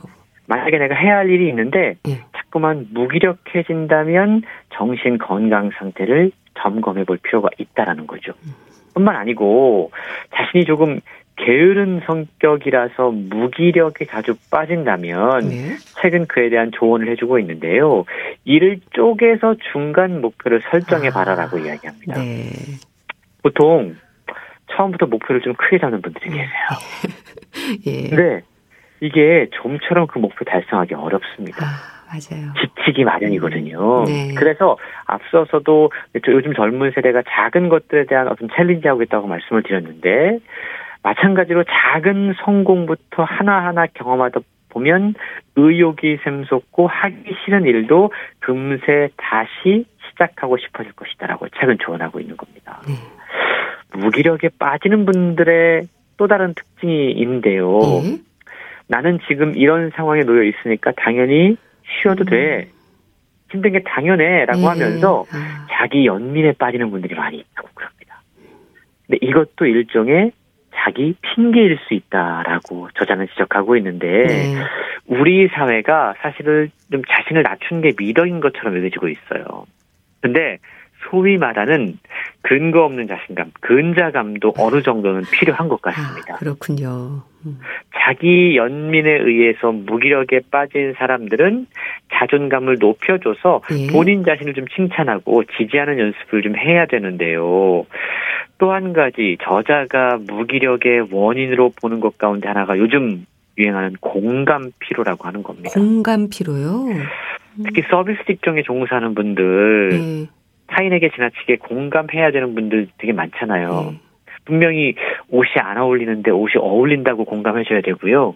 만약에 0.48 0.78
내가 0.78 0.94
해야 0.94 1.18
할 1.18 1.28
일이 1.28 1.48
있는데 1.48 1.96
예. 2.08 2.24
자꾸만 2.46 2.88
무기력해진다면 2.92 4.42
정신 4.74 5.18
건강 5.18 5.70
상태를 5.78 6.32
점검해 6.58 7.04
볼 7.04 7.18
필요가 7.18 7.48
있다라는 7.58 8.06
거죠. 8.06 8.32
음. 8.44 8.54
뿐만 8.94 9.16
아니고 9.16 9.90
자신이 10.34 10.64
조금 10.64 11.00
게으른 11.36 12.00
성격이라서 12.06 13.10
무기력에 13.10 14.06
자주 14.06 14.34
빠진다면 14.50 15.48
네. 15.48 15.76
최근 16.00 16.26
그에 16.26 16.48
대한 16.48 16.70
조언을 16.72 17.10
해주고 17.10 17.38
있는데요. 17.40 18.04
이를 18.44 18.80
쪼개서 18.94 19.56
중간 19.70 20.22
목표를 20.22 20.62
설정해 20.70 21.10
봐라라고 21.10 21.58
아, 21.58 21.60
이야기합니다. 21.60 22.14
네. 22.14 22.50
보통 23.42 23.96
처음부터 24.74 25.06
목표를 25.06 25.42
좀 25.42 25.52
크게 25.54 25.78
잡는 25.78 26.00
분들이 26.00 26.30
계세요. 26.30 26.48
예. 27.86 28.08
근데 28.08 28.42
이게 29.00 29.48
좀처럼 29.60 30.06
그 30.06 30.18
목표 30.18 30.42
달성하기 30.46 30.94
어렵습니다. 30.94 31.66
아, 31.66 31.95
맞아요. 32.06 32.52
지치기 32.60 33.04
마련이거든요. 33.04 34.04
네. 34.04 34.34
그래서 34.36 34.76
앞서서도 35.06 35.90
요즘 36.28 36.54
젊은 36.54 36.92
세대가 36.92 37.22
작은 37.28 37.68
것들에 37.68 38.06
대한 38.06 38.28
어떤 38.28 38.48
챌린지하고 38.54 39.02
있다고 39.02 39.26
말씀을 39.26 39.62
드렸는데 39.62 40.38
마찬가지로 41.02 41.64
작은 41.64 42.34
성공부터 42.44 43.24
하나하나 43.24 43.86
경험하다 43.86 44.40
보면 44.70 45.14
의욕이 45.56 46.18
샘솟고 46.22 46.86
하기 46.86 47.34
싫은 47.44 47.64
일도 47.64 48.12
금세 48.40 49.08
다시 49.16 49.86
시작하고 50.10 50.58
싶어질 50.58 50.92
것이다라고 50.92 51.48
책은 51.60 51.78
조언하고 51.80 52.20
있는 52.20 52.36
겁니다. 52.36 52.80
네. 52.86 52.94
무기력에 53.98 54.50
빠지는 54.58 55.06
분들의 55.06 55.82
또 56.16 56.26
다른 56.26 56.54
특징이 56.54 57.12
있는데요. 57.12 57.78
네. 58.02 58.18
나는 58.88 59.18
지금 59.28 59.56
이런 59.56 59.90
상황에 59.90 60.22
놓여 60.22 60.42
있으니까 60.44 60.92
당연히 60.96 61.56
쉬어도 61.86 62.24
돼. 62.24 62.68
음. 62.70 62.76
힘든 63.50 63.72
게 63.72 63.82
당연해. 63.82 64.44
라고 64.46 64.60
네. 64.60 64.66
하면서 64.66 65.24
아. 65.32 65.66
자기 65.70 66.06
연민에 66.06 66.52
빠지는 66.52 66.90
분들이 66.90 67.14
많이 67.14 67.38
있다고 67.38 67.68
그럽니다. 67.74 68.22
근데 69.06 69.18
이것도 69.22 69.66
일종의 69.66 70.32
자기 70.74 71.14
핑계일 71.22 71.78
수 71.86 71.94
있다라고 71.94 72.88
저자는 72.94 73.28
지적하고 73.28 73.76
있는데 73.76 74.06
네. 74.06 74.54
우리 75.06 75.48
사회가 75.48 76.14
사실은 76.20 76.70
좀 76.90 77.02
자신을 77.08 77.42
낮춘 77.42 77.80
게 77.80 77.92
미덕인 77.96 78.40
것처럼 78.40 78.76
여겨지고 78.76 79.08
있어요. 79.08 79.66
근데 80.20 80.58
소위 81.08 81.38
말하는 81.38 81.98
근거 82.42 82.84
없는 82.84 83.06
자신감, 83.06 83.52
근자감도 83.60 84.54
어느 84.58 84.82
정도는 84.82 85.22
필요한 85.32 85.68
것 85.68 85.80
같습니다. 85.80 86.34
아, 86.34 86.36
그렇군요. 86.38 87.22
음. 87.46 87.58
자기 87.96 88.56
연민에 88.56 89.10
의해서 89.10 89.72
무기력에 89.72 90.40
빠진 90.50 90.94
사람들은 90.98 91.66
자존감을 92.12 92.76
높여줘서 92.78 93.62
예. 93.72 93.86
본인 93.92 94.24
자신을 94.24 94.54
좀 94.54 94.66
칭찬하고 94.68 95.44
지지하는 95.56 95.98
연습을 95.98 96.42
좀 96.42 96.56
해야 96.56 96.86
되는데요. 96.86 97.86
또 98.58 98.72
한 98.72 98.92
가지 98.92 99.36
저자가 99.42 100.18
무기력의 100.26 101.08
원인으로 101.10 101.72
보는 101.80 102.00
것 102.00 102.18
가운데 102.18 102.48
하나가 102.48 102.78
요즘 102.78 103.26
유행하는 103.58 103.94
공감 104.00 104.70
피로라고 104.78 105.26
하는 105.26 105.42
겁니다. 105.42 105.70
공감 105.72 106.28
피로요? 106.30 106.86
특히 107.64 107.82
서비스 107.90 108.18
직종에 108.26 108.62
종사하는 108.62 109.14
분들 109.14 109.88
네. 109.90 110.26
타인에게 110.66 111.10
지나치게 111.14 111.56
공감해야 111.56 112.32
되는 112.32 112.54
분들 112.54 112.88
되게 112.98 113.12
많잖아요. 113.12 113.92
네. 113.92 114.00
분명히 114.46 114.94
옷이 115.28 115.52
안 115.56 115.76
어울리는데 115.76 116.30
옷이 116.30 116.54
어울린다고 116.56 117.24
공감해 117.24 117.64
줘야 117.64 117.82
되고요. 117.82 118.34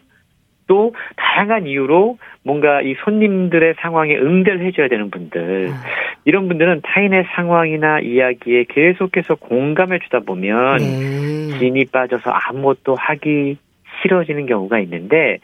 또 0.66 0.94
다양한 1.16 1.66
이유로 1.66 2.18
뭔가 2.44 2.80
이 2.80 2.94
손님들의 3.04 3.74
상황에 3.80 4.16
응대를 4.16 4.64
해줘야 4.66 4.86
되는 4.86 5.10
분들 5.10 5.68
아. 5.70 5.82
이런 6.24 6.46
분들은 6.46 6.82
타인의 6.84 7.24
상황이나 7.34 7.98
이야기에 7.98 8.66
계속해서 8.68 9.34
공감해 9.34 9.98
주다 9.98 10.20
보면 10.20 10.76
네. 10.76 11.58
진이 11.58 11.86
빠져서 11.86 12.30
아무것도 12.30 12.94
하기 12.94 13.56
싫어지는 14.02 14.46
경우가 14.46 14.78
있는데 14.80 15.38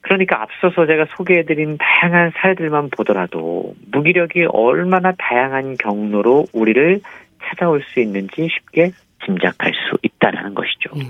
그러니까 0.00 0.40
앞서서 0.42 0.86
제가 0.86 1.06
소개해드린 1.16 1.76
다양한 1.78 2.32
사례들만 2.36 2.90
보더라도 2.96 3.74
무기력이 3.92 4.46
얼마나 4.50 5.12
다양한 5.12 5.76
경로로 5.78 6.46
우리를 6.54 7.00
찾아올 7.44 7.82
수 7.82 8.00
있는지 8.00 8.48
쉽게 8.48 8.92
짐작할 9.24 9.72
수 9.72 9.96
있다는 10.02 10.54
것이죠. 10.54 10.90
음. 10.96 11.02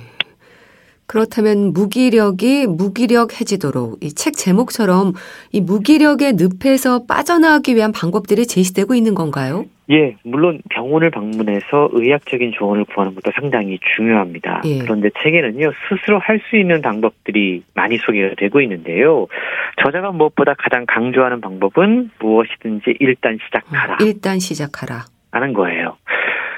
그렇다면 1.07 1.73
무기력이 1.75 2.67
무기력 2.69 3.39
해지도록 3.39 3.99
이 4.03 4.15
책 4.15 4.35
제목처럼 4.35 5.13
이 5.51 5.61
무기력의 5.61 6.35
늪에서 6.39 7.05
빠져나가기 7.07 7.75
위한 7.75 7.93
방법들이 7.93 8.47
제시되고 8.47 8.95
있는 8.95 9.15
건가요? 9.15 9.67
예, 9.91 10.17
물론 10.25 10.63
병원을 10.71 11.11
방문해서 11.11 11.91
의학적인 11.93 12.53
조언을 12.57 12.85
구하는 12.87 13.15
것도 13.15 13.31
상당히 13.39 13.79
중요합니다. 13.97 14.63
예. 14.65 14.79
그런데 14.79 15.11
책에는요, 15.23 15.73
스스로 15.89 16.19
할 16.19 16.41
수 16.49 16.57
있는 16.57 16.81
방법들이 16.81 17.63
많이 17.75 17.99
소개가 17.99 18.35
되고 18.39 18.61
있는데요. 18.63 19.27
저자가 19.85 20.13
무엇보다 20.13 20.55
가장 20.57 20.87
강조하는 20.87 21.43
방법은 21.43 22.11
무엇이든지 22.21 22.97
일단 23.01 23.37
시작하라. 23.45 23.99
일단 24.01 24.39
시작하라. 24.39 25.05
하는 25.33 25.53
거예요. 25.53 25.97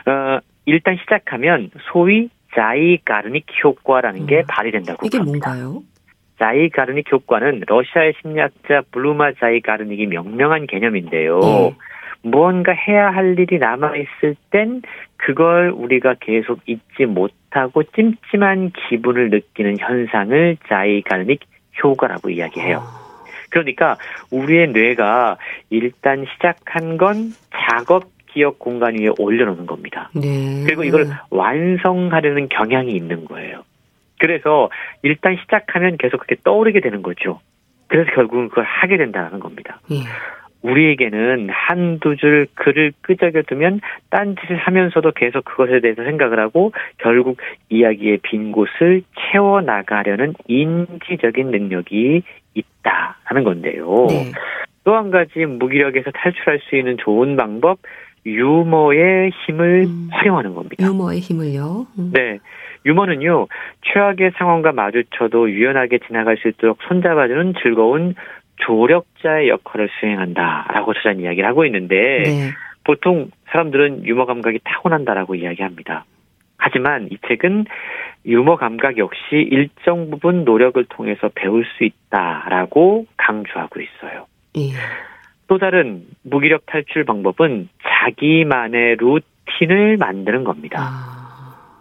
어, 0.06 0.38
일단 0.66 0.96
시작하면 0.96 1.70
소위 1.92 2.30
자이 2.54 2.98
가르닉 3.04 3.46
효과라는 3.62 4.26
게 4.26 4.38
음. 4.38 4.44
발휘된다고 4.46 5.06
이게 5.06 5.18
합니다. 5.18 5.54
뭔가요? 5.54 5.82
자이가르닉 6.38 7.10
효과는 7.12 7.62
러시아의 7.66 8.14
심리학자 8.20 8.82
블루마 8.90 9.32
자이가르닉이 9.34 10.06
명명한 10.06 10.66
개념인데요. 10.66 11.40
네. 11.40 11.74
무언가 12.22 12.72
해야 12.72 13.10
할 13.10 13.38
일이 13.38 13.58
남아있을 13.58 14.34
땐 14.50 14.82
그걸 15.16 15.70
우리가 15.70 16.14
계속 16.20 16.60
잊지 16.66 17.06
못하고 17.06 17.82
찜찜한 17.82 18.72
기분을 18.88 19.30
느끼는 19.30 19.78
현상을 19.78 20.56
자이가르닉 20.68 21.40
효과라고 21.82 22.30
이야기해요. 22.30 22.78
아. 22.78 23.04
그러니까 23.50 23.96
우리의 24.32 24.68
뇌가 24.68 25.38
일단 25.70 26.24
시작한 26.32 26.96
건 26.96 27.32
작업 27.52 28.13
기억 28.34 28.58
공간 28.58 28.98
위에 28.98 29.10
올려놓는 29.18 29.66
겁니다. 29.66 30.10
네. 30.14 30.64
그리고 30.66 30.82
이걸 30.84 31.06
완성하려는 31.30 32.48
경향이 32.48 32.92
있는 32.92 33.24
거예요. 33.24 33.62
그래서 34.18 34.70
일단 35.02 35.36
시작하면 35.40 35.96
계속 35.96 36.18
그렇게 36.18 36.36
떠오르게 36.42 36.80
되는 36.80 37.02
거죠. 37.02 37.40
그래서 37.86 38.10
결국은 38.12 38.48
그걸 38.48 38.64
하게 38.64 38.96
된다는 38.96 39.38
겁니다. 39.38 39.80
예. 39.92 39.96
우리에게는 40.62 41.50
한두 41.50 42.16
줄 42.16 42.46
글을 42.54 42.92
끄적여 43.02 43.42
두면 43.42 43.80
딴짓을 44.10 44.56
하면서도 44.56 45.12
계속 45.12 45.44
그것에 45.44 45.80
대해서 45.80 46.02
생각을 46.02 46.40
하고 46.40 46.72
결국 46.98 47.36
이야기의 47.68 48.18
빈 48.22 48.50
곳을 48.50 49.02
채워나가려는 49.30 50.32
인지적인 50.48 51.50
능력이 51.50 52.22
있다 52.54 53.18
하는 53.24 53.44
건데요. 53.44 54.06
네. 54.08 54.32
또한 54.84 55.10
가지 55.10 55.44
무기력에서 55.44 56.10
탈출할 56.12 56.60
수 56.60 56.76
있는 56.76 56.96
좋은 56.98 57.36
방법, 57.36 57.78
유머의 58.26 59.30
힘을 59.30 59.84
음, 59.86 60.08
활용하는 60.10 60.54
겁니다. 60.54 60.84
유머의 60.84 61.20
힘을요? 61.20 61.86
음. 61.98 62.10
네. 62.12 62.38
유머는요, 62.86 63.48
최악의 63.82 64.32
상황과 64.36 64.72
마주쳐도 64.72 65.50
유연하게 65.50 66.00
지나갈 66.06 66.36
수 66.36 66.48
있도록 66.48 66.78
손잡아주는 66.86 67.54
즐거운 67.62 68.14
조력자의 68.56 69.48
역할을 69.48 69.88
수행한다라고 69.98 70.94
저자는 70.94 71.20
이야기를 71.20 71.48
하고 71.48 71.64
있는데 71.66 71.94
네. 72.24 72.50
보통 72.84 73.30
사람들은 73.50 74.04
유머 74.06 74.26
감각이 74.26 74.60
타고난다라고 74.64 75.34
이야기합니다. 75.34 76.04
하지만 76.58 77.08
이 77.10 77.18
책은 77.26 77.64
유머 78.26 78.56
감각 78.56 78.98
역시 78.98 79.20
일정 79.32 80.10
부분 80.10 80.44
노력을 80.44 80.82
통해서 80.88 81.30
배울 81.34 81.64
수 81.76 81.84
있다라고 81.84 83.06
강조하고 83.16 83.80
있어요. 83.80 84.26
예. 84.56 84.72
또 85.54 85.58
다른 85.58 86.02
무기력 86.24 86.66
탈출 86.66 87.04
방법은 87.04 87.68
자기만의 87.84 88.96
루틴을 88.96 89.98
만드는 89.98 90.42
겁니다. 90.42 90.80
아. 90.80 91.72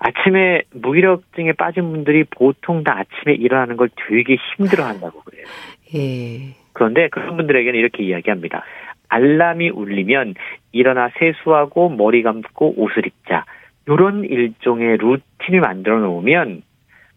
아침에 0.00 0.62
무기력증에 0.72 1.52
빠진 1.52 1.92
분들이 1.92 2.24
보통 2.24 2.82
다 2.82 2.98
아침에 2.98 3.34
일어나는 3.34 3.76
걸 3.76 3.90
되게 4.08 4.36
힘들어 4.56 4.86
한다고 4.86 5.20
그래요. 5.20 5.46
예. 5.94 6.56
그런데 6.72 7.08
그런 7.08 7.36
분들에게는 7.36 7.78
이렇게 7.78 8.02
이야기합니다. 8.02 8.64
알람이 9.08 9.70
울리면 9.70 10.34
일어나 10.72 11.08
세수하고 11.16 11.90
머리 11.90 12.24
감고 12.24 12.74
옷을 12.76 13.06
입자. 13.06 13.44
이런 13.86 14.24
일종의 14.24 14.96
루틴을 14.96 15.60
만들어 15.60 16.00
놓으면 16.00 16.62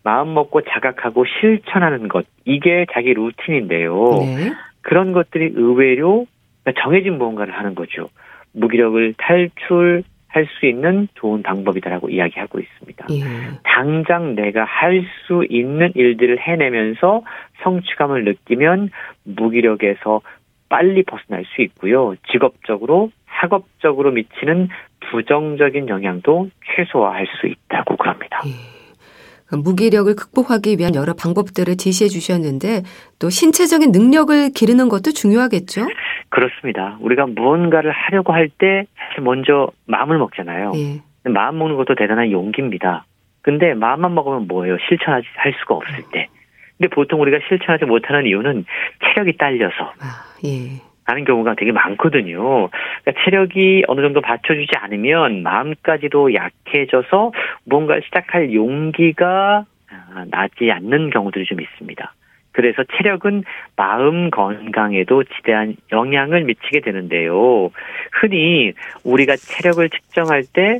마음 0.03 0.35
먹고 0.35 0.61
자각하고 0.61 1.25
실천하는 1.25 2.07
것 2.09 2.27
이게 2.45 2.85
자기 2.93 3.15
루틴인데요. 3.15 4.09
네. 4.19 4.51
그런 4.81 5.11
것들이 5.13 5.51
의외로 5.55 6.25
정해진 6.81 7.17
무언가를 7.17 7.53
하는 7.53 7.75
거죠. 7.75 8.09
무기력을 8.53 9.13
탈출 9.17 10.03
할수 10.27 10.67
있는 10.67 11.07
좋은 11.15 11.41
방법이다라고 11.41 12.09
이야기하고 12.09 12.59
있습니다. 12.59 13.07
예. 13.11 13.23
당장 13.63 14.35
내가 14.35 14.63
할 14.63 15.03
수 15.25 15.45
있는 15.49 15.91
일들을 15.95 16.39
해내면서 16.39 17.23
성취감을 17.63 18.23
느끼면 18.25 18.89
무기력에서 19.23 20.21
빨리 20.69 21.03
벗어날 21.03 21.45
수 21.45 21.61
있고요. 21.63 22.15
직업적으로, 22.31 23.11
학업적으로 23.25 24.11
미치는 24.11 24.69
부정적인 25.11 25.89
영향도 25.89 26.49
최소화할 26.75 27.27
수 27.39 27.47
있다고 27.47 27.95
그럽니다. 27.97 28.41
예. 28.45 28.78
무기력을 29.51 30.15
극복하기 30.15 30.77
위한 30.77 30.95
여러 30.95 31.13
방법들을 31.13 31.77
제시해 31.77 32.07
주셨는데 32.07 32.83
또 33.19 33.29
신체적인 33.29 33.91
능력을 33.91 34.51
기르는 34.53 34.89
것도 34.89 35.11
중요하겠죠? 35.11 35.87
그렇습니다. 36.29 36.97
우리가 37.01 37.25
무언가를 37.27 37.91
하려고 37.91 38.33
할 38.33 38.49
때 38.59 38.85
사실 38.97 39.23
먼저 39.23 39.69
마음을 39.85 40.17
먹잖아요. 40.19 40.73
예. 40.75 41.01
마음 41.29 41.57
먹는 41.57 41.75
것도 41.77 41.95
대단한 41.95 42.31
용기입니다. 42.31 43.05
근데 43.41 43.73
마음만 43.73 44.13
먹으면 44.13 44.47
뭐예요? 44.47 44.77
실천하지 44.87 45.27
할 45.35 45.53
수가 45.59 45.75
없을 45.75 46.03
때. 46.11 46.27
근데 46.77 46.93
보통 46.93 47.21
우리가 47.21 47.39
실천하지 47.47 47.85
못하는 47.85 48.25
이유는 48.25 48.65
체력이 49.03 49.37
딸려서. 49.37 49.93
아, 49.99 50.25
예. 50.45 50.81
하는 51.09 51.25
경우가 51.25 51.55
되게 51.55 51.71
많거든요. 51.71 52.69
그러니까 52.69 53.23
체력이 53.23 53.83
어느 53.87 54.01
정도 54.01 54.21
받쳐주지 54.21 54.71
않으면 54.75 55.43
마음까지도 55.43 56.33
약해져서 56.33 57.31
뭔가를 57.65 58.03
시작할 58.03 58.53
용기가 58.53 59.65
아, 59.91 60.25
나지 60.29 60.71
않는 60.71 61.09
경우들이 61.09 61.45
좀 61.45 61.61
있습니다. 61.61 62.13
그래서 62.51 62.83
체력은 62.97 63.43
마음 63.75 64.29
건강에도 64.31 65.23
지대한 65.23 65.75
영향을 65.91 66.43
미치게 66.43 66.81
되는데요. 66.81 67.69
흔히 68.11 68.73
우리가 69.03 69.35
체력을 69.35 69.87
측정할 69.89 70.43
때 70.51 70.79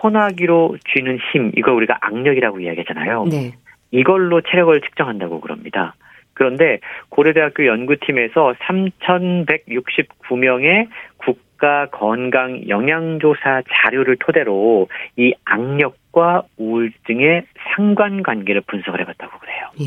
소나기로 0.00 0.76
쥐는 0.92 1.18
힘, 1.32 1.52
이걸 1.56 1.74
우리가 1.74 1.98
악력이라고 2.00 2.60
이야기하잖아요. 2.60 3.24
네. 3.30 3.52
이걸로 3.90 4.40
체력을 4.40 4.78
측정한다고 4.80 5.40
그럽니다. 5.40 5.94
그런데 6.36 6.78
고려대학교 7.08 7.66
연구팀에서 7.66 8.54
3,169명의 8.60 10.86
국가 11.16 11.86
건강 11.86 12.68
영양조사 12.68 13.62
자료를 13.68 14.16
토대로 14.20 14.86
이 15.16 15.34
악력과 15.46 16.42
우울증의 16.58 17.44
상관관계를 17.74 18.60
분석을 18.66 19.00
해봤다고 19.00 19.38
그래요. 19.38 19.70
예. 19.80 19.86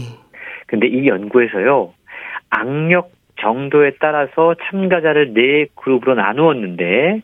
근데 0.65 0.87
이 0.87 1.07
연구에서요, 1.07 1.93
악력 2.49 3.11
정도에 3.39 3.91
따라서 3.99 4.55
참가자를 4.63 5.35
네 5.35 5.67
그룹으로 5.75 6.15
나누었는데, 6.15 7.21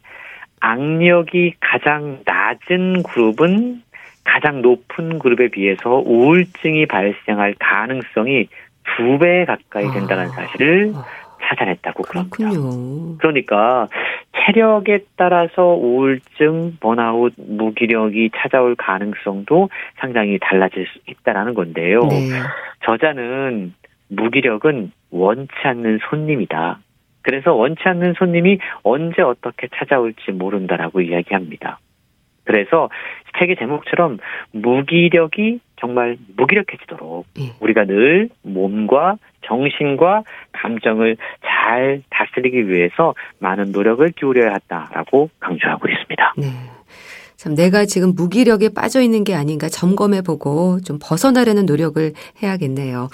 악력이 0.60 1.56
가장 1.60 2.20
낮은 2.26 3.02
그룹은 3.04 3.82
가장 4.24 4.62
높은 4.62 5.18
그룹에 5.20 5.50
비해서 5.50 6.02
우울증이 6.06 6.86
발생할 6.88 7.56
가능성이 7.60 8.48
두 8.98 9.18
배 9.18 9.46
가까이 9.46 9.92
된다는 9.92 10.26
아. 10.26 10.28
사실을 10.30 10.94
찾아냈다고 11.48 12.04
그럽니다. 12.04 12.36
그렇군요. 12.38 13.18
그러니까 13.18 13.88
체력에 14.36 15.00
따라서 15.16 15.74
우울증, 15.74 16.78
번아웃, 16.80 17.34
무기력이 17.38 18.32
찾아올 18.36 18.76
가능성도 18.76 19.70
상당히 20.00 20.40
달라질 20.42 20.86
수 20.88 21.00
있다라는 21.08 21.54
건데요. 21.54 22.02
네. 22.02 22.30
저자는 22.86 23.74
무기력은 24.10 24.92
원치 25.12 25.54
않는 25.64 26.00
손님이다. 26.10 26.80
그래서 27.22 27.54
원치 27.54 27.82
않는 27.86 28.14
손님이 28.18 28.60
언제 28.84 29.22
어떻게 29.22 29.68
찾아올지 29.76 30.32
모른다라고 30.32 31.02
이야기합니다. 31.02 31.80
그래서 32.44 32.90
책의 33.40 33.56
제목처럼 33.58 34.20
무기력이 34.52 35.60
정말 35.86 36.18
무기력해지도록 36.36 37.26
예. 37.40 37.54
우리가 37.60 37.86
늘 37.86 38.30
몸과 38.42 39.18
정신과 39.46 40.24
감정을 40.52 41.18
잘 41.44 42.02
다스리기 42.10 42.68
위해서 42.70 43.14
많은 43.40 43.72
노력을 43.72 44.10
기울여야 44.12 44.54
한다라고 44.54 45.30
강조하고 45.40 45.88
있습니다. 45.88 46.34
네. 46.38 46.48
참 47.36 47.54
내가 47.54 47.86
지금 47.86 48.14
무기력에 48.16 48.70
빠져 48.70 49.02
있는 49.02 49.24
게 49.24 49.36
아닌가 49.36 49.70
점검해 49.70 50.22
보고 50.24 50.80
좀 50.82 50.98
벗어나려는 51.00 51.66
노력을 51.66 52.14
해야겠네요. 52.42 53.10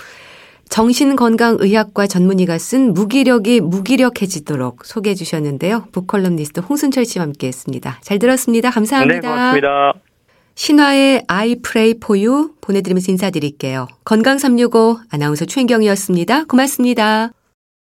정신건강의학과 0.70 2.08
전문의가 2.08 2.58
쓴 2.58 2.94
무기력이 2.94 3.60
무기력해지도록 3.60 4.86
소개해 4.86 5.16
주셨는데요. 5.16 5.88
북컬럼니스트 5.92 6.62
홍순철 6.62 7.04
씨와 7.04 7.26
함께 7.26 7.48
했습니다. 7.48 7.98
잘 8.00 8.20
들었습니다. 8.20 8.70
감사합니다. 8.70 9.20
네, 9.20 9.28
고맙습니다. 9.28 10.11
신화의 10.62 11.24
I 11.28 11.56
pray 11.56 11.96
for 11.98 12.24
you 12.24 12.52
보내드리면서 12.62 13.12
인사드릴게요. 13.12 13.88
건강365 14.06 15.00
아나운서 15.10 15.46
최인경이었습니다. 15.46 16.44
고맙습니다. 16.44 17.32